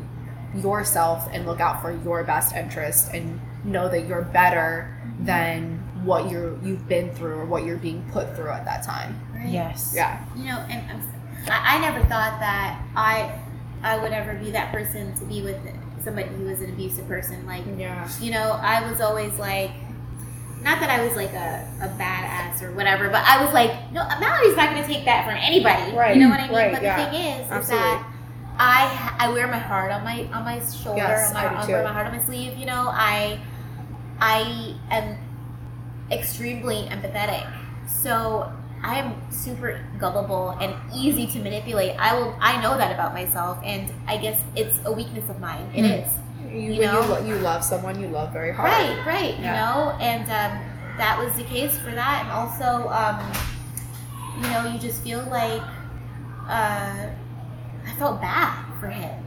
yourself 0.59 1.27
and 1.31 1.45
look 1.45 1.59
out 1.59 1.81
for 1.81 1.91
your 2.03 2.23
best 2.23 2.55
interest 2.55 3.09
and 3.13 3.39
know 3.63 3.89
that 3.89 4.07
you're 4.07 4.21
better 4.21 4.97
than 5.19 5.77
what 6.03 6.29
you're 6.29 6.57
you've 6.63 6.87
been 6.87 7.13
through 7.13 7.35
or 7.35 7.45
what 7.45 7.63
you're 7.63 7.77
being 7.77 8.03
put 8.11 8.35
through 8.35 8.49
at 8.49 8.65
that 8.65 8.83
time. 8.83 9.19
Right? 9.41 9.49
Yes. 9.51 9.93
Yeah. 9.95 10.23
You 10.35 10.45
know, 10.45 10.57
and 10.69 10.91
I'm, 10.91 11.01
I, 11.51 11.75
I 11.77 11.79
never 11.79 11.99
thought 12.01 12.39
that 12.39 12.81
I 12.95 13.37
I 13.83 13.97
would 13.97 14.11
ever 14.13 14.35
be 14.35 14.51
that 14.51 14.71
person 14.71 15.13
to 15.17 15.25
be 15.25 15.41
with 15.41 15.57
somebody 16.03 16.27
who 16.29 16.45
was 16.45 16.61
an 16.61 16.69
abusive 16.71 17.07
person. 17.07 17.45
Like, 17.47 17.63
Yeah. 17.77 18.07
you 18.19 18.31
know, 18.31 18.59
I 18.61 18.89
was 18.89 19.01
always 19.01 19.37
like, 19.39 19.71
not 20.61 20.79
that 20.79 20.89
I 20.91 21.03
was 21.03 21.15
like 21.15 21.33
a, 21.33 21.67
a 21.81 21.87
badass 21.99 22.61
or 22.61 22.71
whatever, 22.73 23.09
but 23.09 23.23
I 23.27 23.43
was 23.43 23.51
like, 23.53 23.71
no, 23.91 24.07
Mallory's 24.19 24.55
not 24.55 24.69
going 24.71 24.83
to 24.83 24.87
take 24.87 25.05
that 25.05 25.25
from 25.25 25.35
anybody. 25.35 25.95
Right, 25.95 26.15
You 26.15 26.21
know 26.21 26.29
what 26.29 26.39
I 26.39 26.47
mean? 26.47 26.55
right, 26.55 26.71
but 26.73 26.83
yeah. 26.83 27.03
the 27.05 27.11
thing 27.11 27.21
is, 27.41 27.63
is 27.63 27.69
that 27.69 28.07
I 28.59 29.15
I 29.19 29.31
wear 29.31 29.47
my 29.47 29.57
heart 29.57 29.91
on 29.91 30.03
my 30.03 30.25
on 30.31 30.43
my 30.43 30.59
shoulder. 30.59 30.97
Yes, 30.97 31.29
on 31.29 31.33
my, 31.35 31.47
I 31.47 31.49
do 31.49 31.55
I 31.57 31.65
too. 31.65 31.71
wear 31.73 31.83
my 31.83 31.93
heart 31.93 32.05
on 32.07 32.15
my 32.15 32.21
sleeve. 32.23 32.55
You 32.57 32.67
know, 32.67 32.89
I 32.93 33.39
I 34.19 34.75
am 34.91 35.17
extremely 36.11 36.83
empathetic. 36.83 37.49
So 37.87 38.51
I 38.83 38.97
am 38.99 39.13
super 39.31 39.79
gullible 39.99 40.57
and 40.59 40.73
easy 40.95 41.27
to 41.27 41.39
manipulate. 41.39 41.95
I 41.99 42.15
will. 42.17 42.35
I 42.41 42.61
know 42.61 42.77
that 42.77 42.91
about 42.93 43.13
myself, 43.13 43.59
and 43.63 43.91
I 44.07 44.17
guess 44.17 44.39
it's 44.55 44.79
a 44.85 44.91
weakness 44.91 45.29
of 45.29 45.39
mine. 45.39 45.69
It 45.75 45.83
Mm. 45.83 46.05
is. 46.05 46.11
You, 46.51 46.59
You 46.59 46.79
when 46.79 46.79
you, 46.79 46.85
know? 46.85 47.19
you 47.25 47.35
love 47.39 47.63
someone, 47.63 48.01
you 48.01 48.07
love 48.07 48.33
very 48.33 48.51
hard. 48.53 48.69
Right, 48.71 49.05
right. 49.05 49.35
You 49.37 49.45
know, 49.45 49.95
and 50.01 50.23
um, 50.23 50.51
that 50.97 51.17
was 51.23 51.31
the 51.35 51.43
case 51.43 51.77
for 51.79 51.91
that, 51.91 52.23
and 52.23 52.31
also, 52.31 52.89
um, 52.89 53.21
you 54.41 54.49
know, 54.49 54.65
you 54.73 54.79
just 54.79 55.01
feel 55.03 55.23
like 55.29 55.61
uh, 56.49 57.07
I 57.87 57.93
felt 57.97 58.19
bad 58.19 58.57
for 58.79 58.87
him. 58.87 59.23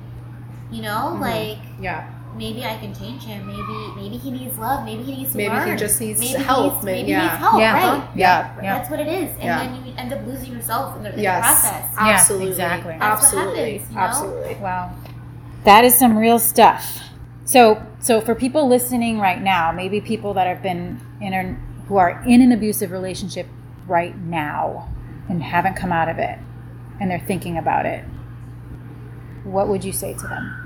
You 0.70 0.82
know, 0.82 1.12
Mhm. 1.14 1.20
like 1.20 1.58
Yeah. 1.80 2.10
Maybe 2.36 2.64
I 2.64 2.76
can 2.78 2.94
change 2.94 3.22
him. 3.24 3.46
Maybe 3.46 3.94
maybe 4.02 4.16
he 4.16 4.30
needs 4.30 4.58
love. 4.58 4.84
Maybe 4.84 5.02
he 5.02 5.16
needs 5.16 5.32
to 5.32 5.36
Maybe 5.38 5.70
he 5.70 5.76
just 5.76 6.00
needs 6.00 6.20
maybe 6.20 6.42
help, 6.42 6.74
needs, 6.74 6.84
maybe- 6.84 6.96
maybe 7.02 7.10
yeah. 7.12 7.20
he 7.20 7.26
needs 7.28 7.38
help. 7.38 7.60
Yeah. 7.60 7.72
Right. 7.98 8.08
Yeah. 8.16 8.54
Yeah. 8.62 8.78
That's 8.78 8.90
what 8.90 9.00
it 9.00 9.08
is, 9.08 9.30
and 9.34 9.42
Yeah. 9.42 9.58
then 9.64 9.86
you 9.86 9.92
end 9.96 10.12
up 10.12 10.26
losing 10.26 10.52
yourself 10.52 10.96
in 10.96 11.02
the, 11.04 11.12
in 11.14 11.20
Yes. 11.20 11.44
the 11.62 11.68
process. 11.68 11.90
Yeah, 11.94 12.08
Absolutely. 12.08 12.48
exactly. 12.48 12.96
That's 12.98 13.32
what 13.32 13.42
Absolutely. 13.44 13.72
happens, 13.78 13.90
you 13.90 13.96
know? 13.96 14.02
Absolutely. 14.02 14.54
Wow. 14.62 14.90
That 15.64 15.84
is 15.84 15.96
some 15.96 16.16
real 16.18 16.38
stuff. 16.38 17.00
So, 17.46 17.82
so 18.00 18.20
for 18.20 18.34
people 18.34 18.68
listening 18.68 19.18
right 19.20 19.40
now, 19.40 19.70
maybe 19.72 20.00
people 20.00 20.34
that 20.34 20.46
have 20.46 20.62
been 20.62 21.00
in 21.20 21.32
a, 21.32 21.56
who 21.88 21.96
are 21.96 22.22
in 22.26 22.40
an 22.42 22.52
abusive 22.52 22.90
relationship 22.90 23.46
right 23.86 24.16
now 24.18 24.88
and 25.28 25.42
haven't 25.42 25.74
come 25.74 25.92
out 25.92 26.08
of 26.08 26.18
it 26.18 26.38
and 27.00 27.10
they're 27.10 27.18
thinking 27.20 27.56
about 27.58 27.84
it, 27.86 28.04
what 29.44 29.68
would 29.68 29.84
you 29.84 29.92
say 29.92 30.14
to 30.14 30.26
them? 30.26 30.63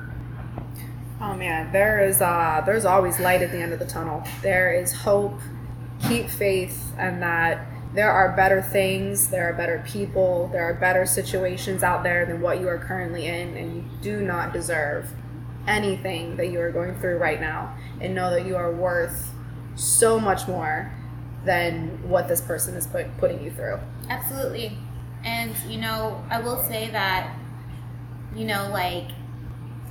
Oh 1.20 1.34
man, 1.34 1.72
there 1.72 2.00
is 2.00 2.20
uh 2.20 2.62
there's 2.64 2.84
always 2.84 3.18
light 3.18 3.42
at 3.42 3.50
the 3.50 3.58
end 3.58 3.72
of 3.72 3.78
the 3.78 3.87
tunnel. 3.87 4.22
There 4.42 4.72
is 4.72 4.92
hope. 4.92 5.38
Keep 6.08 6.30
faith 6.30 6.92
and 6.96 7.20
that 7.22 7.66
there 7.92 8.10
are 8.10 8.37
better 8.37 8.62
things, 8.62 9.30
there 9.30 9.48
are 9.48 9.52
better 9.52 9.82
people, 9.87 10.48
there 10.52 10.62
are 10.62 10.75
better 10.75 11.06
situations 11.06 11.82
out 11.82 12.04
there 12.04 12.25
than 12.25 12.40
what 12.40 12.60
you 12.60 12.68
are 12.68 12.78
currently 12.78 13.26
in 13.26 13.56
and 13.56 13.76
you 13.76 13.84
do 14.00 14.20
not 14.20 14.52
deserve 14.52 15.10
anything 15.66 16.37
that 16.37 16.48
you 16.48 16.60
are 16.60 16.70
going 16.70 16.98
through 17.00 17.18
right 17.18 17.40
now 17.40 17.76
and 18.00 18.14
know 18.14 18.30
that 18.30 18.46
you 18.46 18.56
are 18.56 18.72
worth 18.72 19.32
so 19.75 20.20
much 20.20 20.46
more 20.46 20.92
than 21.44 22.08
what 22.08 22.28
this 22.28 22.40
person 22.40 22.75
is 22.75 22.87
put, 22.87 23.06
putting 23.18 23.42
you 23.42 23.50
through. 23.50 23.78
Absolutely. 24.08 24.76
And, 25.25 25.54
you 25.68 25.78
know, 25.78 26.22
I 26.30 26.40
will 26.40 26.62
say 26.64 26.90
that, 26.90 27.37
you 28.34 28.44
know, 28.44 28.70
like, 28.72 29.10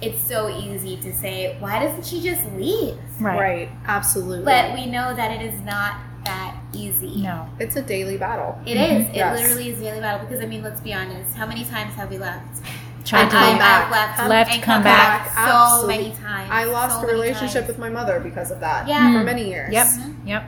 it's 0.02 0.22
so 0.22 0.48
easy 0.50 0.98
to 0.98 1.14
say, 1.14 1.56
why 1.60 1.84
doesn't 1.84 2.06
she 2.06 2.22
just 2.22 2.46
leave? 2.54 2.98
Right. 3.20 3.40
right. 3.40 3.70
Absolutely. 3.86 4.46
But 4.46 4.74
we 4.74 4.86
know 4.86 5.16
that 5.16 5.32
it 5.42 5.54
is 5.54 5.60
not 5.62 5.96
that 6.26 6.56
easy. 6.74 7.22
No. 7.22 7.48
it's 7.60 7.76
a 7.78 7.82
daily 7.82 8.18
battle. 8.18 8.60
It 8.66 8.78
is. 8.78 9.08
It 9.10 9.16
Yes. 9.16 9.40
literally 9.40 9.70
is 9.70 9.80
a 9.80 9.84
daily 9.84 10.00
battle 10.02 10.26
because, 10.28 10.44
I 10.44 10.48
mean, 10.48 10.62
let's 10.62 10.82
be 10.82 10.94
honest. 10.94 11.36
How 11.36 11.46
many 11.46 11.64
times 11.66 11.96
have 11.96 12.10
we 12.10 12.18
left? 12.18 12.62
Tried 13.06 13.22
And 13.22 13.32
to 13.32 13.38
I- 13.38 13.50
leave. 13.50 13.58
back. 13.60 13.86
I've 13.86 13.92
left, 13.92 14.30
Left, 14.30 14.52
and 14.52 14.62
come 14.64 14.74
come 14.76 14.84
back. 14.84 15.26
back, 15.26 15.34
so 15.34 15.56
Absolutely. 15.56 15.98
many 15.98 16.16
times. 16.16 16.50
I 16.52 16.64
lost 16.66 17.00
so 17.02 17.08
a 17.08 17.12
relationship 17.12 17.66
with 17.68 17.80
my 17.80 17.90
mother 17.90 18.20
because 18.20 18.52
of 18.52 18.60
that 18.60 18.88
Yeah. 18.88 19.14
for 19.14 19.24
many 19.24 19.48
years. 19.48 19.72
Yep. 19.74 19.88
Mhm. 19.88 20.16
Yep. 20.26 20.44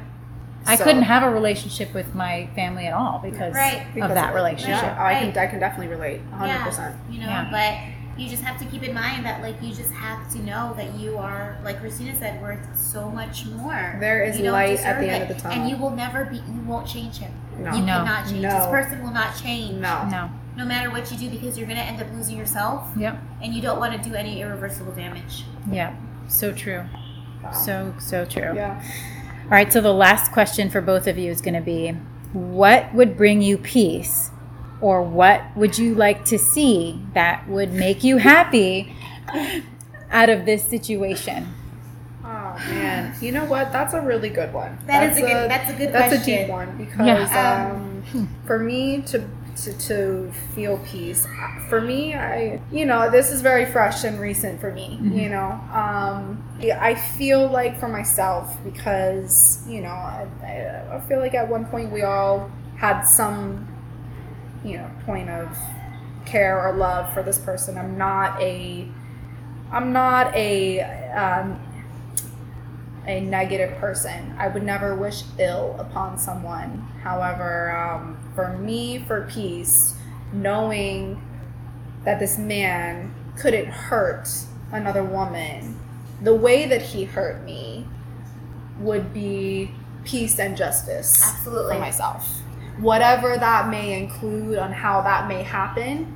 I 0.67 0.75
So- 0.75 0.83
couldn't 0.83 1.03
have 1.03 1.23
a 1.23 1.29
relationship 1.29 1.93
with 1.93 2.13
my 2.13 2.49
family 2.53 2.85
at 2.85 2.93
all 2.93 3.19
because 3.23 3.55
Right. 3.55 3.83
Because 3.95 4.09
of 4.11 4.15
that 4.15 4.31
it. 4.31 4.35
relationship. 4.35 4.83
Yeah, 4.83 4.95
I 4.99 5.03
Right. 5.03 5.33
can 5.33 5.41
I 5.43 5.47
can 5.47 5.59
definitely 5.61 5.87
relate 5.87 6.21
100%. 6.31 6.95
Yeah, 7.09 7.13
you 7.15 7.21
know, 7.25 7.29
Yeah. 7.31 7.47
but 7.49 7.73
you 8.19 8.29
just 8.29 8.43
have 8.43 8.59
to 8.59 8.65
keep 8.65 8.83
in 8.83 8.93
mind 8.93 9.25
that 9.25 9.41
like 9.41 9.61
you 9.61 9.73
just 9.73 9.91
have 9.91 10.29
to 10.33 10.39
know 10.43 10.73
that 10.77 10.93
you 10.95 11.17
are 11.17 11.57
like 11.63 11.79
Christina 11.79 12.15
said 12.17 12.41
worth 12.41 12.59
so 12.77 13.09
much 13.09 13.45
more. 13.45 13.97
There 13.99 14.23
is 14.23 14.37
You 14.37 14.43
don't 14.45 14.53
light 14.53 14.79
at 14.81 14.99
the 14.99 15.07
end 15.09 15.23
it. 15.23 15.29
of 15.31 15.35
the 15.37 15.41
tunnel. 15.41 15.57
and 15.61 15.69
you 15.69 15.77
will 15.77 15.91
never 15.91 16.25
be. 16.25 16.37
You 16.37 16.61
won't 16.67 16.87
change 16.87 17.17
him. 17.17 17.31
No. 17.57 17.73
You 17.73 17.81
No. 17.81 17.97
cannot 18.03 18.25
change. 18.27 18.41
No. 18.41 18.49
This 18.57 18.67
person 18.67 19.03
will 19.03 19.11
not 19.13 19.35
change. 19.41 19.75
No. 19.79 20.07
No. 20.09 20.29
No 20.57 20.65
matter 20.65 20.89
what 20.91 21.09
you 21.11 21.17
do, 21.17 21.29
because 21.29 21.57
you're 21.57 21.67
gonna 21.67 21.79
end 21.79 22.01
up 22.01 22.07
losing 22.13 22.37
yourself, 22.37 22.89
Yep. 22.97 23.17
and 23.41 23.53
you 23.53 23.61
don't 23.61 23.79
want 23.79 24.01
to 24.01 24.09
do 24.09 24.13
any 24.15 24.41
irreversible 24.41 24.91
damage. 24.91 25.45
yeah 25.71 25.93
So 26.27 26.51
true. 26.51 26.83
So 27.53 27.93
so 27.99 28.25
true. 28.25 28.53
Yeah. 28.55 28.81
All 29.45 29.49
right, 29.51 29.71
so 29.73 29.81
the 29.81 29.93
last 29.93 30.31
question 30.31 30.69
for 30.69 30.81
both 30.81 31.07
of 31.07 31.17
you 31.17 31.31
is 31.31 31.41
going 31.41 31.53
to 31.55 31.61
be 31.61 31.91
what 32.33 32.93
would 32.93 33.17
bring 33.17 33.41
you 33.41 33.57
peace 33.57 34.29
or 34.81 35.01
what 35.03 35.41
would 35.55 35.77
you 35.77 35.93
like 35.95 36.25
to 36.25 36.37
see 36.39 37.01
that 37.13 37.47
would 37.47 37.73
make 37.73 38.03
you 38.03 38.17
happy 38.17 38.93
out 40.11 40.29
of 40.29 40.45
this 40.45 40.63
situation? 40.63 41.53
Oh 42.23 42.55
man, 42.69 43.15
you 43.21 43.31
know 43.31 43.45
what? 43.45 43.71
That's 43.71 43.93
a 43.93 44.01
really 44.01 44.29
good 44.29 44.53
one. 44.53 44.77
That 44.87 45.03
is 45.03 45.15
that's 45.15 45.17
a 45.17 45.21
good- 45.21 45.49
that's 45.49 45.69
a 45.69 45.73
good 45.73 45.93
That's 45.93 46.13
a 46.13 46.25
deep 46.25 46.47
one 46.49 46.77
because 46.77 47.05
Yeah. 47.31 47.71
um, 47.71 48.29
for 48.45 48.59
me 48.59 49.01
to, 49.03 49.23
to 49.63 49.73
to 49.87 50.31
feel 50.55 50.77
peace, 50.85 51.27
for 51.69 51.81
me, 51.81 52.13
I 52.13 52.61
you 52.71 52.85
know 52.85 53.09
this 53.09 53.31
is 53.31 53.41
very 53.41 53.65
fresh 53.65 54.03
and 54.03 54.19
recent 54.19 54.61
for 54.61 54.71
me. 54.71 54.99
Mhm. 55.01 55.15
You 55.21 55.29
know, 55.29 55.59
um, 55.73 56.43
I 56.79 56.93
feel 56.95 57.47
like 57.47 57.79
for 57.79 57.87
myself 57.87 58.55
because 58.63 59.63
you 59.67 59.81
know 59.81 59.89
I, 59.89 60.27
I, 60.43 60.95
I 60.97 60.99
feel 61.01 61.19
like 61.19 61.33
at 61.33 61.49
one 61.49 61.65
point 61.65 61.91
we 61.91 62.03
all 62.03 62.51
had 62.77 63.01
some 63.03 63.67
you 64.63 64.77
know 64.77 64.89
point 65.05 65.29
of 65.29 65.57
care 66.25 66.65
or 66.65 66.73
love 66.73 67.13
for 67.13 67.23
this 67.23 67.37
person. 67.37 67.77
I'm 67.77 67.97
not 67.97 68.41
a 68.41 68.87
I'm 69.71 69.91
not 69.93 70.35
a 70.35 70.81
um, 71.11 71.59
a 73.05 73.21
negative 73.21 73.77
person. 73.77 74.35
I 74.37 74.47
would 74.47 74.63
never 74.63 74.95
wish 74.95 75.23
ill 75.37 75.75
upon 75.79 76.17
someone. 76.17 76.87
However, 77.01 77.75
um, 77.75 78.17
for 78.35 78.57
me, 78.57 78.99
for 78.99 79.27
peace, 79.31 79.95
knowing 80.31 81.21
that 82.03 82.19
this 82.19 82.37
man 82.37 83.13
couldn't 83.37 83.67
hurt 83.67 84.29
another 84.71 85.03
woman 85.03 85.79
the 86.21 86.35
way 86.35 86.65
that 86.65 86.81
he 86.81 87.05
hurt 87.05 87.43
me 87.43 87.85
would 88.79 89.13
be 89.13 89.71
peace 90.03 90.39
and 90.39 90.55
justice 90.57 91.21
Absolutely. 91.23 91.75
for 91.75 91.79
myself. 91.79 92.29
Whatever 92.79 93.37
that 93.37 93.69
may 93.69 94.01
include 94.01 94.57
on 94.57 94.71
how 94.71 95.01
that 95.01 95.27
may 95.27 95.43
happen, 95.43 96.15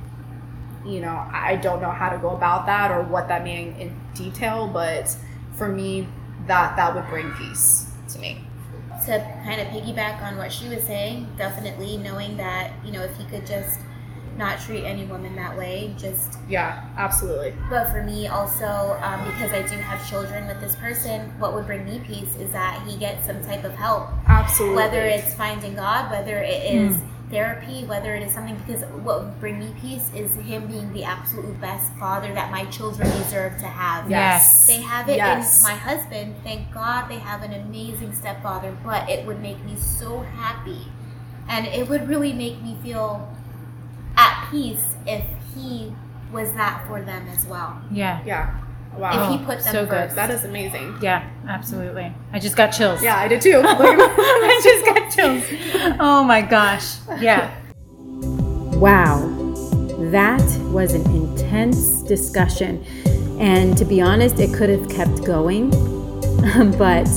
you 0.84 1.00
know, 1.00 1.26
I 1.32 1.56
don't 1.56 1.80
know 1.80 1.90
how 1.90 2.10
to 2.10 2.18
go 2.18 2.30
about 2.30 2.66
that 2.66 2.90
or 2.90 3.02
what 3.02 3.28
that 3.28 3.44
may 3.44 3.74
in, 3.78 4.00
detail, 4.14 4.68
but 4.68 5.16
for 5.54 5.68
me, 5.68 6.06
that 6.46 6.76
that 6.76 6.94
would 6.94 7.06
bring 7.08 7.32
peace 7.32 7.90
to 8.10 8.18
me. 8.18 8.44
to 9.06 9.18
kind 9.44 9.60
of 9.60 9.68
piggyback 9.68 10.22
on 10.22 10.36
what 10.36 10.52
she 10.52 10.68
was 10.68 10.82
saying, 10.84 11.28
definitely 11.36 11.96
knowing 11.98 12.36
that, 12.36 12.72
you 12.84 12.92
know, 12.92 13.02
if 13.02 13.16
he 13.16 13.24
could 13.24 13.46
just 13.46 13.80
not 14.36 14.60
treat 14.60 14.84
any 14.84 15.04
woman 15.04 15.36
that 15.36 15.56
way, 15.56 15.94
just. 15.98 16.38
Yeah, 16.48 16.84
absolutely. 16.96 17.54
But 17.70 17.90
for 17.90 18.02
me, 18.02 18.26
also, 18.26 18.98
um, 19.02 19.24
because 19.24 19.52
I 19.52 19.62
do 19.62 19.76
have 19.80 20.08
children 20.08 20.46
with 20.46 20.60
this 20.60 20.74
person, 20.76 21.30
what 21.38 21.54
would 21.54 21.66
bring 21.66 21.84
me 21.84 22.00
peace 22.06 22.34
is 22.36 22.50
that 22.52 22.82
he 22.86 22.96
gets 22.96 23.26
some 23.26 23.42
type 23.44 23.64
of 23.64 23.72
help. 23.74 24.08
Absolutely. 24.26 24.76
Whether 24.76 25.02
it's 25.02 25.34
finding 25.34 25.74
God, 25.74 26.10
whether 26.10 26.38
it 26.38 26.74
is 26.74 26.96
therapy, 27.30 27.84
whether 27.84 28.14
it 28.14 28.22
is 28.22 28.32
something, 28.32 28.56
because 28.66 28.82
what 29.02 29.24
would 29.24 29.40
bring 29.40 29.58
me 29.58 29.74
peace 29.80 30.10
is 30.14 30.34
him 30.36 30.66
being 30.66 30.92
the 30.92 31.04
absolute 31.04 31.58
best 31.60 31.92
father 31.94 32.32
that 32.34 32.50
my 32.50 32.64
children 32.66 33.08
deserve 33.18 33.56
to 33.58 33.66
have. 33.66 34.10
Yes. 34.10 34.66
They 34.66 34.80
have 34.82 35.08
it 35.08 35.16
Yes. 35.16 35.58
in 35.58 35.70
my 35.72 35.76
husband. 35.76 36.34
Thank 36.44 36.70
God 36.72 37.08
they 37.08 37.18
have 37.18 37.42
an 37.42 37.52
amazing 37.52 38.12
stepfather, 38.14 38.76
but 38.84 39.08
it 39.08 39.26
would 39.26 39.40
make 39.40 39.64
me 39.64 39.76
so 39.76 40.20
happy. 40.20 40.86
And 41.48 41.66
it 41.66 41.88
would 41.88 42.08
really 42.08 42.32
make 42.32 42.62
me 42.62 42.76
feel 42.82 43.28
at 44.44 44.50
peace 44.50 44.94
if 45.06 45.24
he 45.54 45.92
was 46.32 46.52
that 46.52 46.86
for 46.86 47.02
them 47.02 47.28
as 47.28 47.46
well. 47.46 47.80
Yeah. 47.90 48.22
Yeah. 48.24 48.60
Wow. 48.96 49.24
if 49.24 49.40
he 49.40 49.44
put 49.44 49.58
them 49.58 49.72
so 49.72 49.86
good. 49.86 50.10
that 50.10 50.30
is 50.30 50.44
amazing. 50.44 50.96
Yeah, 51.02 51.28
absolutely. 51.48 52.14
I 52.32 52.38
just 52.38 52.56
got 52.56 52.68
chills. 52.68 53.02
Yeah, 53.02 53.16
I 53.16 53.26
did 53.26 53.40
too. 53.40 53.60
I 53.64 54.60
just 54.62 54.84
got 54.84 55.10
chills. 55.10 55.96
Oh 55.98 56.22
my 56.22 56.40
gosh. 56.40 56.98
Yeah. 57.20 57.52
Wow. 58.78 59.18
That 60.12 60.42
was 60.70 60.94
an 60.94 61.02
intense 61.10 62.02
discussion. 62.02 62.84
And 63.40 63.76
to 63.78 63.84
be 63.84 64.00
honest, 64.00 64.38
it 64.38 64.54
could 64.54 64.68
have 64.68 64.88
kept 64.88 65.24
going. 65.24 65.70
but 66.78 67.08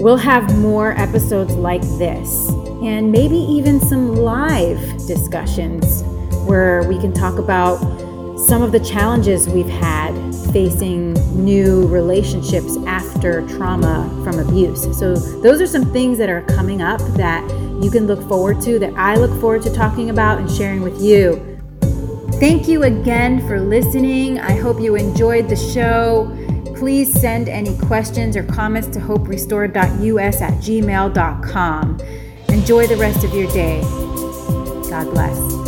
we'll 0.00 0.16
have 0.16 0.58
more 0.58 0.98
episodes 0.98 1.54
like 1.54 1.82
this 1.98 2.48
and 2.82 3.12
maybe 3.12 3.36
even 3.36 3.78
some 3.78 4.14
live 4.16 4.78
discussions 5.06 6.02
where 6.44 6.82
we 6.84 6.98
can 6.98 7.12
talk 7.12 7.38
about 7.38 7.78
some 8.38 8.62
of 8.62 8.72
the 8.72 8.80
challenges 8.80 9.48
we've 9.48 9.68
had 9.68 10.12
facing 10.52 11.14
new 11.42 11.86
relationships 11.88 12.76
after 12.86 13.46
trauma 13.48 14.08
from 14.22 14.38
abuse. 14.38 14.82
So, 14.98 15.14
those 15.14 15.60
are 15.60 15.66
some 15.66 15.92
things 15.92 16.18
that 16.18 16.28
are 16.28 16.42
coming 16.42 16.82
up 16.82 17.00
that 17.16 17.42
you 17.82 17.90
can 17.90 18.06
look 18.06 18.22
forward 18.28 18.60
to, 18.62 18.78
that 18.78 18.92
I 18.96 19.16
look 19.16 19.30
forward 19.40 19.62
to 19.62 19.72
talking 19.72 20.10
about 20.10 20.38
and 20.38 20.50
sharing 20.50 20.82
with 20.82 21.00
you. 21.00 21.54
Thank 22.38 22.68
you 22.68 22.82
again 22.82 23.46
for 23.46 23.60
listening. 23.60 24.38
I 24.38 24.52
hope 24.52 24.80
you 24.80 24.96
enjoyed 24.96 25.48
the 25.48 25.56
show. 25.56 26.30
Please 26.76 27.12
send 27.18 27.48
any 27.48 27.78
questions 27.78 28.36
or 28.36 28.42
comments 28.42 28.88
to 28.88 28.98
hoperestored.us 28.98 30.40
at 30.42 30.52
gmail.com. 30.54 32.00
Enjoy 32.48 32.86
the 32.86 32.96
rest 32.96 33.24
of 33.24 33.32
your 33.34 33.50
day. 33.52 33.80
God 34.90 35.10
bless. 35.12 35.63